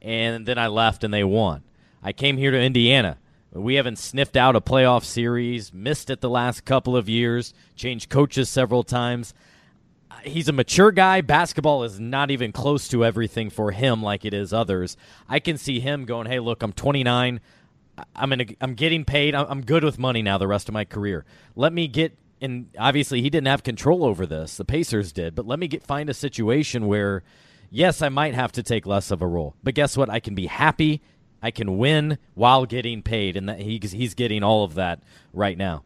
[0.00, 1.62] and then I left and they won.
[2.02, 3.18] I came here to Indiana.
[3.56, 8.10] We haven't sniffed out a playoff series, missed it the last couple of years, changed
[8.10, 9.34] coaches several times.
[10.22, 11.20] He's a mature guy.
[11.20, 14.96] Basketball is not even close to everything for him like it is others.
[15.28, 17.40] I can see him going, "Hey, look, I'm 29.
[18.14, 19.34] I'm in a, I'm getting paid.
[19.34, 21.24] I'm good with money now the rest of my career.
[21.54, 24.56] Let me get and obviously he didn't have control over this.
[24.56, 27.22] The Pacers did, but let me get find a situation where
[27.70, 29.54] yes, I might have to take less of a role.
[29.62, 30.10] But guess what?
[30.10, 31.02] I can be happy
[31.42, 35.56] I can win while getting paid, and that he's he's getting all of that right
[35.56, 35.82] now.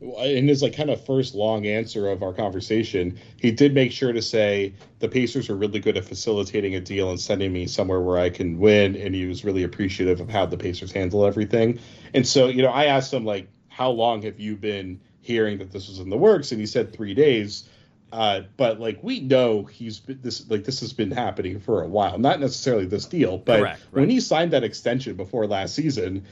[0.00, 4.12] In his like kind of first long answer of our conversation, he did make sure
[4.12, 8.00] to say the Pacers are really good at facilitating a deal and sending me somewhere
[8.00, 11.78] where I can win, and he was really appreciative of how the Pacers handle everything.
[12.14, 15.70] And so, you know, I asked him like, "How long have you been hearing that
[15.70, 17.68] this was in the works?" And he said three days.
[18.12, 21.88] Uh, but like we know he's been, this like this has been happening for a
[21.88, 22.18] while.
[22.18, 24.00] Not necessarily this deal, but Correct, right.
[24.00, 26.24] when he signed that extension before last season,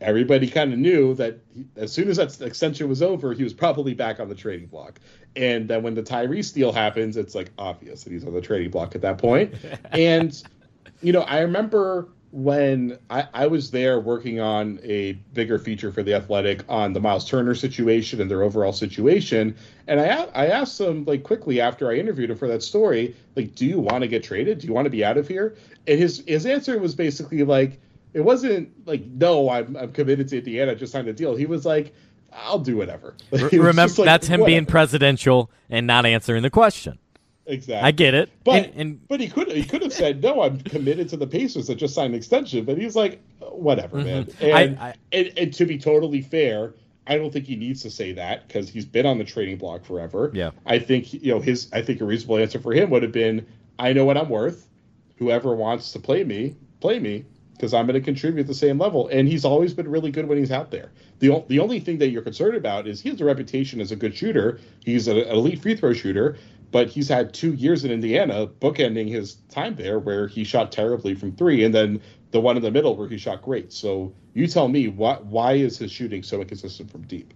[0.00, 3.54] everybody kind of knew that he, as soon as that extension was over, he was
[3.54, 5.00] probably back on the trading block.
[5.34, 8.70] And then when the Tyrese deal happens, it's like obvious that he's on the trading
[8.70, 9.54] block at that point.
[9.92, 10.42] and
[11.00, 16.02] you know, I remember when I, I was there working on a bigger feature for
[16.02, 19.54] the Athletic on the Myles Turner situation and their overall situation,
[19.86, 23.54] and I I asked them like quickly after I interviewed him for that story, like,
[23.54, 24.60] do you want to get traded?
[24.60, 25.56] Do you want to be out of here?
[25.86, 27.78] And his his answer was basically like,
[28.14, 31.36] it wasn't like, no, I'm I'm committed to Indiana, just signed a deal.
[31.36, 31.94] He was like,
[32.32, 33.14] I'll do whatever.
[33.30, 34.46] Remember, like, that's him whatever.
[34.46, 36.98] being presidential and not answering the question.
[37.46, 37.86] Exactly.
[37.86, 38.30] I get it.
[38.44, 40.42] But and, and, but he could he could have said no.
[40.42, 42.64] I'm committed to the Pacers that just signed an extension.
[42.64, 44.06] But he's like, whatever, mm-hmm.
[44.06, 44.28] man.
[44.40, 46.74] And, I, I, and, and to be totally fair,
[47.06, 49.84] I don't think he needs to say that because he's been on the trading block
[49.84, 50.30] forever.
[50.32, 50.52] Yeah.
[50.66, 51.68] I think you know his.
[51.72, 53.46] I think a reasonable answer for him would have been,
[53.78, 54.68] I know what I'm worth.
[55.16, 57.24] Whoever wants to play me, play me
[57.62, 59.06] because I'm going to contribute the same level.
[59.06, 60.90] And he's always been really good when he's out there.
[61.20, 63.96] The, the only thing that you're concerned about is he has a reputation as a
[63.96, 64.58] good shooter.
[64.84, 66.38] He's an elite free throw shooter,
[66.72, 71.14] but he's had two years in Indiana, bookending his time there, where he shot terribly
[71.14, 72.00] from three, and then
[72.32, 73.72] the one in the middle where he shot great.
[73.72, 77.34] So you tell me, why why is his shooting so inconsistent from deep?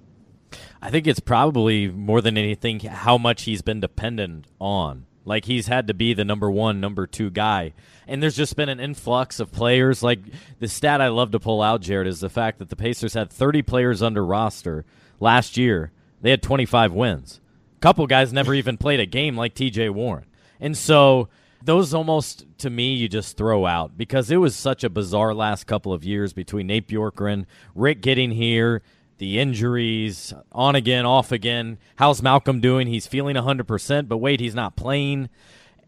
[0.80, 5.04] I think it's probably more than anything how much he's been dependent on.
[5.26, 7.74] Like he's had to be the number one, number two guy.
[8.06, 10.02] And there's just been an influx of players.
[10.02, 10.20] Like
[10.60, 13.30] the stat I love to pull out, Jared, is the fact that the Pacers had
[13.30, 14.84] 30 players under roster
[15.20, 15.90] last year.
[16.22, 17.40] They had 25 wins
[17.80, 20.26] couple guys never even played a game like TJ Warren.
[20.60, 21.28] And so
[21.62, 25.66] those almost to me you just throw out because it was such a bizarre last
[25.66, 28.82] couple of years between Nate Bjorkgren, Rick getting here,
[29.18, 31.78] the injuries, on again, off again.
[31.96, 32.86] How's Malcolm doing?
[32.86, 35.28] He's feeling 100%, but wait, he's not playing.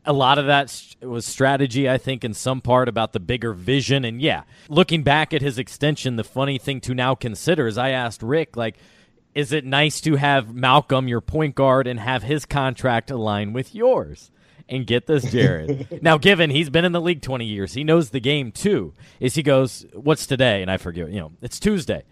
[0.04, 4.04] A lot of that was strategy, I think, in some part about the bigger vision.
[4.04, 7.90] And yeah, looking back at his extension, the funny thing to now consider is I
[7.90, 8.78] asked Rick, like,
[9.38, 13.72] is it nice to have Malcolm, your point guard, and have his contract align with
[13.72, 14.32] yours?
[14.68, 16.02] And get this, Jared.
[16.02, 18.94] now, given he's been in the league 20 years, he knows the game too.
[19.20, 20.60] Is he goes, What's today?
[20.60, 22.02] And I forget, you know, it's Tuesday.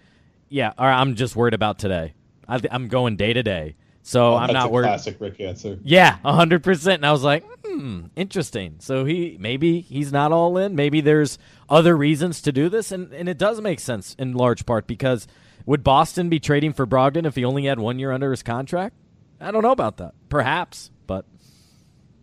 [0.48, 2.14] Yeah, all right, I'm just worried about today.
[2.46, 3.74] I, am going day to day.
[4.02, 4.86] So oh, I'm not worried.
[4.86, 5.80] Classic Rick answer.
[5.82, 7.00] Yeah, hundred percent.
[7.00, 8.76] And I was like, hmm, interesting.
[8.78, 10.76] So he maybe he's not all in.
[10.76, 14.64] Maybe there's other reasons to do this, and and it does make sense in large
[14.64, 15.26] part because
[15.66, 18.94] would Boston be trading for Brogdon if he only had one year under his contract?
[19.40, 20.14] I don't know about that.
[20.28, 21.26] Perhaps, but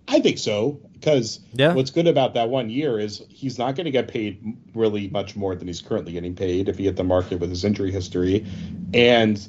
[0.08, 1.74] I think so because yeah.
[1.74, 5.36] what's good about that one year is he's not going to get paid really much
[5.36, 8.46] more than he's currently getting paid if he hit the market with his injury history,
[8.94, 9.48] and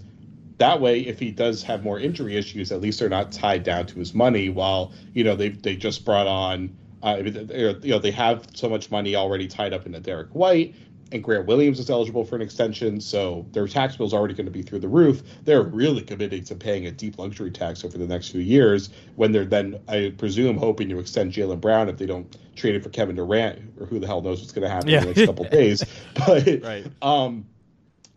[0.58, 3.86] that way, if he does have more injury issues, at least they're not tied down
[3.86, 4.48] to his money.
[4.48, 6.76] While you know they they just brought on.
[7.02, 10.74] Uh, you know they have so much money already tied up into Derrick White
[11.12, 14.46] and Grant Williams is eligible for an extension, so their tax bill is already going
[14.46, 15.22] to be through the roof.
[15.44, 18.90] They're really committing to paying a deep luxury tax over the next few years.
[19.16, 22.82] When they're then, I presume, hoping to extend Jaylen Brown if they don't trade it
[22.82, 24.98] for Kevin Durant, or who the hell knows what's going to happen yeah.
[24.98, 25.84] in the next couple days.
[26.26, 26.86] But right.
[27.02, 27.46] um,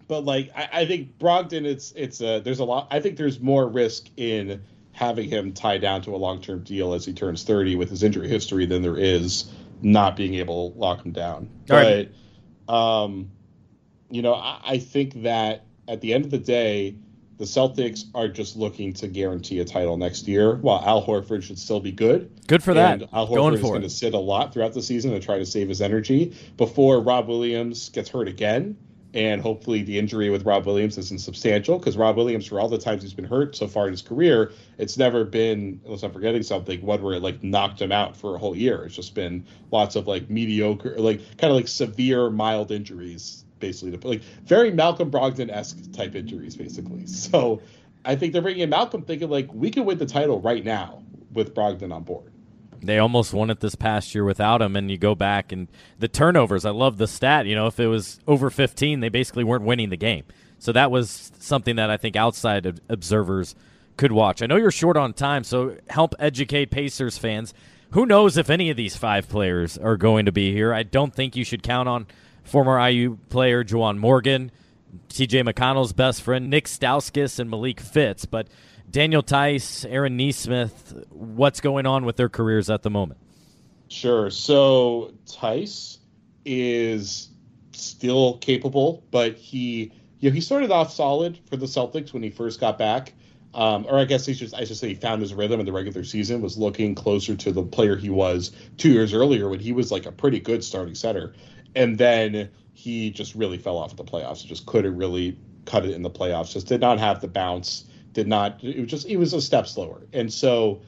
[0.07, 2.87] but like I, I think Brogdon, it's it's a there's a lot.
[2.91, 4.61] I think there's more risk in
[4.97, 8.01] having him tied down to a long term deal as he turns 30 with his
[8.01, 11.35] injury history than there is not being able to lock him down.
[11.35, 12.11] All but right.
[12.67, 13.31] Um,
[14.09, 16.95] you know, I, I think that at the end of the day,
[17.37, 21.59] the Celtics are just looking to guarantee a title next year, while Al Horford should
[21.59, 22.47] still be good.
[22.47, 23.01] Good for that.
[23.13, 25.45] Al Horford going is going to sit a lot throughout the season to try to
[25.45, 28.75] save his energy before Rob Williams gets hurt again.
[29.17, 32.77] And hopefully, the injury with Rob Williams isn't substantial because Rob Williams, for all the
[32.77, 36.43] times he's been hurt so far in his career, it's never been, unless I'm forgetting
[36.43, 38.83] something, one where it like knocked him out for a whole year.
[38.85, 43.97] It's just been lots of like mediocre, like kind of like severe, mild injuries basically
[43.97, 47.07] to like very Malcolm Brogdon esque type injuries, basically.
[47.07, 47.63] So
[48.05, 51.01] I think they're bringing in Malcolm thinking like we can win the title right now
[51.33, 52.31] with Brogdon on board.
[52.81, 55.67] They almost won it this past year without him, and you go back and
[55.99, 56.65] the turnovers.
[56.65, 57.45] I love the stat.
[57.45, 60.23] You know, if it was over 15, they basically weren't winning the game.
[60.59, 63.55] So that was something that I think outside observers
[63.95, 64.41] could watch.
[64.41, 67.53] I know you're short on time, so help educate Pacers fans.
[67.91, 70.73] Who knows if any of these five players are going to be here?
[70.73, 72.07] I don't think you should count on
[72.43, 74.51] former IU player Juwan Morgan,
[75.09, 78.25] TJ McConnell's best friend Nick Stauskas, and Malik Fitts.
[78.25, 78.47] But
[78.89, 83.19] Daniel Theis, Aaron Nesmith, what's going on with their careers at the moment?
[83.89, 84.29] Sure.
[84.29, 85.99] So Tice
[86.45, 87.29] is
[87.73, 92.29] still capable, but he you know, he started off solid for the Celtics when he
[92.29, 93.13] first got back.
[93.53, 95.71] Um, or I guess he just I should say he found his rhythm in the
[95.71, 99.71] regular season, was looking closer to the player he was two years earlier when he
[99.71, 101.33] was like a pretty good starting center
[101.77, 104.45] and then he just really fell off at the playoffs.
[104.45, 106.51] Just couldn't really cut it in the playoffs.
[106.51, 107.85] Just did not have the bounce.
[108.17, 108.63] Did not.
[108.63, 109.05] It was just.
[109.05, 110.01] It was a step slower.
[110.11, 110.81] And so,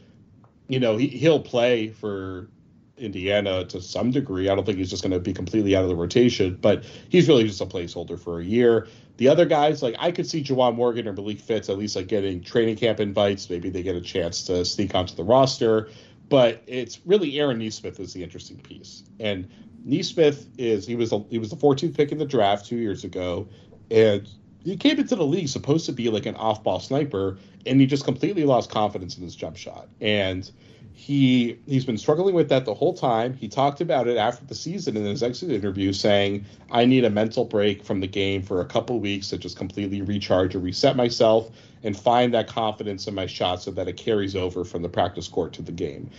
[0.67, 2.49] you know, he he'll play for
[2.97, 4.49] Indiana to some degree.
[4.49, 7.27] I don't think he's just going to be completely out of the rotation, but he's
[7.27, 8.87] really just a placeholder for a year.
[9.17, 12.07] The other guys, like I could see Juwan Morgan or Malik Fitts at least like
[12.07, 13.47] getting training camp invites.
[13.47, 15.91] Maybe they get a chance to sneak onto the roster.
[16.29, 19.03] But it's really Aaron Nesmith is the interesting piece.
[19.19, 19.47] And
[19.87, 23.03] Neesmith is he was a, he was the 14th pick in the draft two years
[23.03, 23.47] ago,
[23.91, 24.27] and
[24.63, 28.03] he came into the league supposed to be like an off-ball sniper, and he just
[28.03, 29.87] completely lost confidence in his jump shot.
[30.01, 30.49] And
[30.93, 33.33] he he's been struggling with that the whole time.
[33.33, 37.09] He talked about it after the season in his exit interview, saying, "I need a
[37.09, 40.97] mental break from the game for a couple weeks to just completely recharge or reset
[40.97, 41.49] myself
[41.83, 45.29] and find that confidence in my shot so that it carries over from the practice
[45.29, 46.09] court to the game."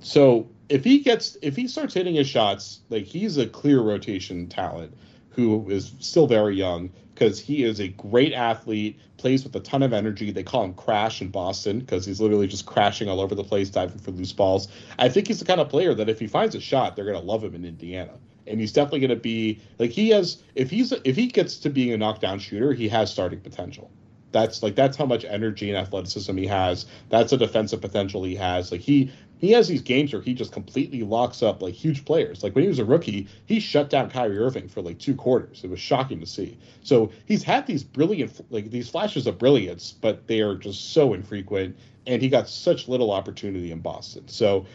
[0.00, 4.48] So if he gets if he starts hitting his shots, like he's a clear rotation
[4.48, 4.92] talent
[5.30, 9.82] who is still very young because he is a great athlete, plays with a ton
[9.82, 10.30] of energy.
[10.30, 13.70] They call him Crash in Boston because he's literally just crashing all over the place,
[13.70, 14.68] diving for loose balls.
[14.98, 17.18] I think he's the kind of player that if he finds a shot, they're going
[17.18, 18.12] to love him in Indiana.
[18.46, 21.70] And he's definitely going to be like he has if he's if he gets to
[21.70, 23.90] being a knockdown shooter, he has starting potential.
[24.32, 26.84] That's like that's how much energy and athleticism he has.
[27.08, 28.70] That's a defensive potential he has.
[28.70, 32.42] Like he he has these games where he just completely locks up like huge players.
[32.42, 35.62] Like when he was a rookie, he shut down Kyrie Irving for like two quarters.
[35.64, 36.58] It was shocking to see.
[36.82, 41.14] So he's had these brilliant, like these flashes of brilliance, but they are just so
[41.14, 41.76] infrequent.
[42.06, 44.28] And he got such little opportunity in Boston.
[44.28, 44.66] So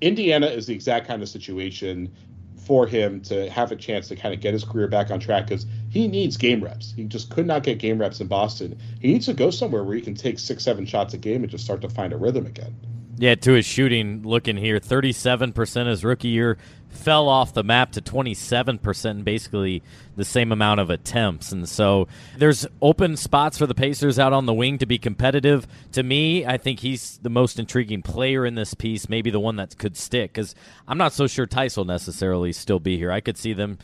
[0.00, 2.12] Indiana is the exact kind of situation
[2.56, 5.48] for him to have a chance to kind of get his career back on track
[5.48, 6.92] because he needs game reps.
[6.92, 8.78] He just could not get game reps in Boston.
[9.00, 11.50] He needs to go somewhere where he can take six, seven shots a game and
[11.50, 12.74] just start to find a rhythm again.
[13.18, 16.56] Yeah, to his shooting, looking here, 37% his rookie year
[16.88, 19.82] fell off the map to 27%, basically
[20.16, 21.52] the same amount of attempts.
[21.52, 25.66] And so there's open spots for the Pacers out on the wing to be competitive.
[25.92, 29.56] To me, I think he's the most intriguing player in this piece, maybe the one
[29.56, 30.54] that could stick, because
[30.88, 33.12] I'm not so sure Theis will necessarily still be here.
[33.12, 33.78] I could see them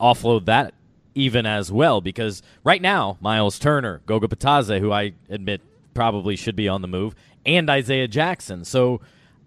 [0.00, 0.74] offload that
[1.14, 5.60] even as well, because right now, Myles Turner, Goga Bitadze, who I admit
[5.94, 7.14] probably should be on the move,
[7.46, 8.64] and Isaiah Jackson.
[8.64, 9.00] So,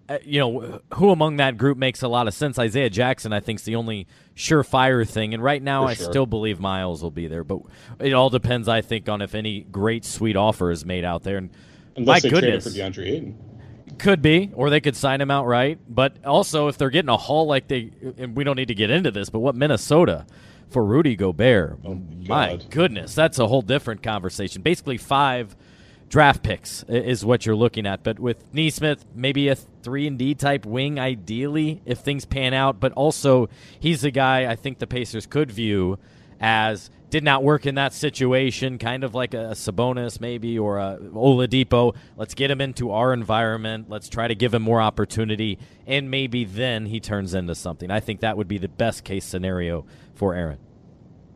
[0.08, 2.58] uh, you know, who among that group makes a lot of sense?
[2.58, 5.34] Isaiah Jackson, I think, is the only surefire thing.
[5.34, 7.44] And right now, I still believe Myles will be there.
[7.44, 7.60] But
[8.00, 11.36] it all depends, I think, on if any great sweet offer is made out there.
[11.36, 11.50] And
[11.96, 13.38] Unless my goodness, for DeAndre Ayton.
[13.98, 15.80] Could be, or they could sign him outright.
[15.88, 18.90] But also, if they're getting a haul like they, and we don't need to get
[18.90, 20.24] into this, but what Minnesota
[20.70, 21.78] for Rudy Gobert?
[21.84, 24.62] Oh, my goodness, that's a whole different conversation.
[24.62, 25.56] Basically, five
[26.08, 28.02] draft picks is what you're looking at.
[28.02, 32.80] But with Nesmith, maybe a three and D type wing, ideally, if things pan out.
[32.80, 33.48] But also,
[33.78, 35.98] he's a guy I think the Pacers could view
[36.40, 40.98] as did not work in that situation, kind of like a Sabonis maybe or a
[41.00, 41.94] Oladipo.
[42.16, 43.88] Let's get him into our environment.
[43.88, 47.90] Let's try to give him more opportunity, and maybe then he turns into something.
[47.90, 50.58] I think that would be the best case scenario for Aaron.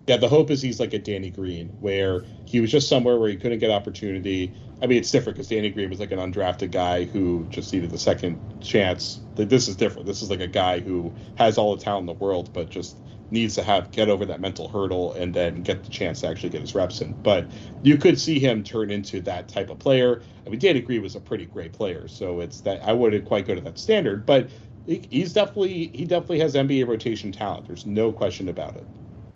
[0.07, 3.29] Yeah, the hope is he's like a Danny Green, where he was just somewhere where
[3.29, 4.53] he couldn't get opportunity.
[4.83, 7.91] I mean, it's different because Danny Green was like an undrafted guy who just needed
[7.91, 9.21] the second chance.
[9.37, 10.07] This is different.
[10.07, 12.97] This is like a guy who has all the talent in the world, but just
[13.31, 16.51] needs to have get over that mental hurdle and then get the chance to actually
[16.51, 17.15] get his reps in.
[17.23, 17.47] But
[17.83, 20.23] you could see him turn into that type of player.
[20.47, 23.47] I mean, Danny Green was a pretty great player, so it's that I wouldn't quite
[23.47, 24.51] go to that standard, but
[24.87, 27.67] he's definitely he definitely has NBA rotation talent.
[27.69, 28.87] There's no question about it.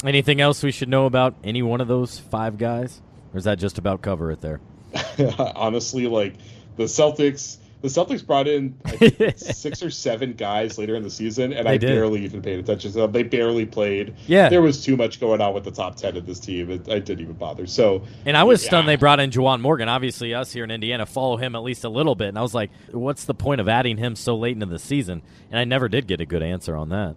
[0.05, 3.01] Anything else we should know about any one of those five guys,
[3.33, 4.61] or is that just about cover it there?
[5.39, 6.35] Honestly, like
[6.77, 8.79] the Celtics, the Celtics brought in
[9.37, 11.89] six or seven guys later in the season, and They I did.
[11.89, 13.13] barely even paid attention to them.
[13.13, 14.15] They barely played.
[14.27, 14.49] Yeah.
[14.51, 16.71] there was too much going on with the top ten of this team.
[16.71, 17.67] It, I didn't even bother.
[17.67, 18.69] So, And I was yeah.
[18.69, 19.89] stunned they brought in Juwan Morgan.
[19.89, 22.55] Obviously, us here in Indiana follow him at least a little bit, and I was
[22.55, 25.89] like, "What's the point of adding him so late into the season?" And I never
[25.89, 27.17] did get a good answer on that.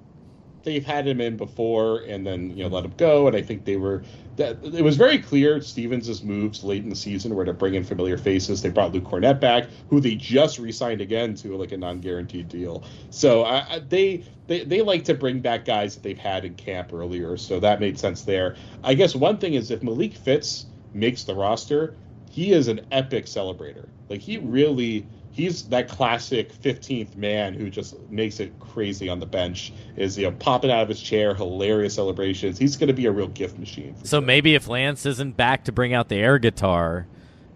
[0.63, 3.27] They've had him in before and then you know let him go.
[3.27, 4.03] And i think they were
[4.35, 7.83] that it was very clear stevens's moves late in the season were to bring in
[7.83, 8.61] familiar faces.
[8.61, 12.83] They brought Luke Kornet back who they just re-signed again to like a non-guaranteed deal.
[13.09, 16.93] So I, they, they they like to bring back guys that they've had in camp
[16.93, 17.37] earlier.
[17.37, 18.55] So that made sense there.
[18.83, 21.95] I guess one thing is if Malik Fitts makes the roster
[22.29, 23.87] he is an epic celebrator.
[24.07, 25.05] Like he really
[25.39, 30.25] he's that classic 15th man who just makes it crazy on the bench is you
[30.25, 33.57] know popping out of his chair hilarious celebrations he's going to be a real gift
[33.57, 37.07] machine So maybe if Lance isn't back to bring out the air guitar,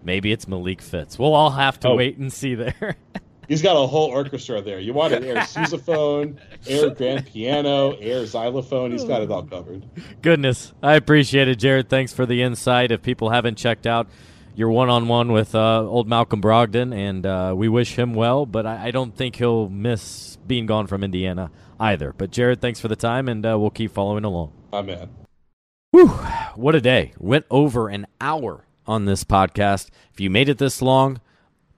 [0.02, 1.18] maybe it's Malik Fitts.
[1.18, 1.96] We'll all have to Oh.
[1.96, 2.96] wait and see there.
[3.48, 8.24] he's got a whole orchestra there you want an air sousaphone air grand piano air
[8.24, 9.84] xylophone he's got it all covered
[10.22, 11.90] Goodness, I appreciate it, Jared.
[11.90, 12.90] Thanks for the insight.
[12.90, 14.08] If people haven't checked out
[14.54, 18.86] your one-on-one with uh, old Malcolm Brogdon, and uh, we wish him well, but I,
[18.86, 21.50] I don't think he'll miss being gone from Indiana
[21.80, 22.12] either.
[22.12, 24.52] But Jared, thanks for the time, and uh, we'll keep following along.
[24.72, 25.10] man
[25.90, 26.08] Whew,
[26.56, 27.12] what a day.
[27.18, 29.90] Went over an hour on this podcast.
[30.12, 31.20] If you made it this long,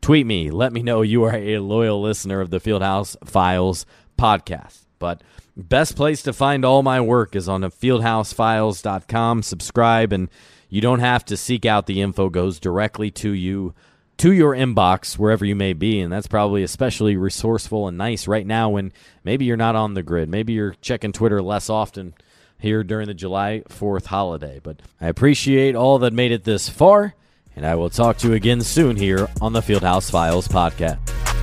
[0.01, 0.51] tweet me.
[0.51, 3.85] Let me know you are a loyal listener of the Fieldhouse Files
[4.17, 4.87] podcast.
[4.99, 5.23] But
[5.55, 9.43] best place to find all my work is on fieldhousefiles.com.
[9.43, 10.31] Subscribe, and
[10.69, 13.75] you don't have to seek out the info, goes directly to you.
[14.21, 18.47] To your inbox, wherever you may be, and that's probably especially resourceful and nice right
[18.47, 18.93] now when
[19.25, 20.31] maybe you're not on the grid.
[20.31, 22.15] Maybe you're checking Twitter less often
[22.59, 24.59] here during the July 4th holiday.
[24.63, 27.15] But I appreciate all that made it this far,
[27.55, 31.36] and I will talk to you again soon here on the Fieldhouse Files podcast.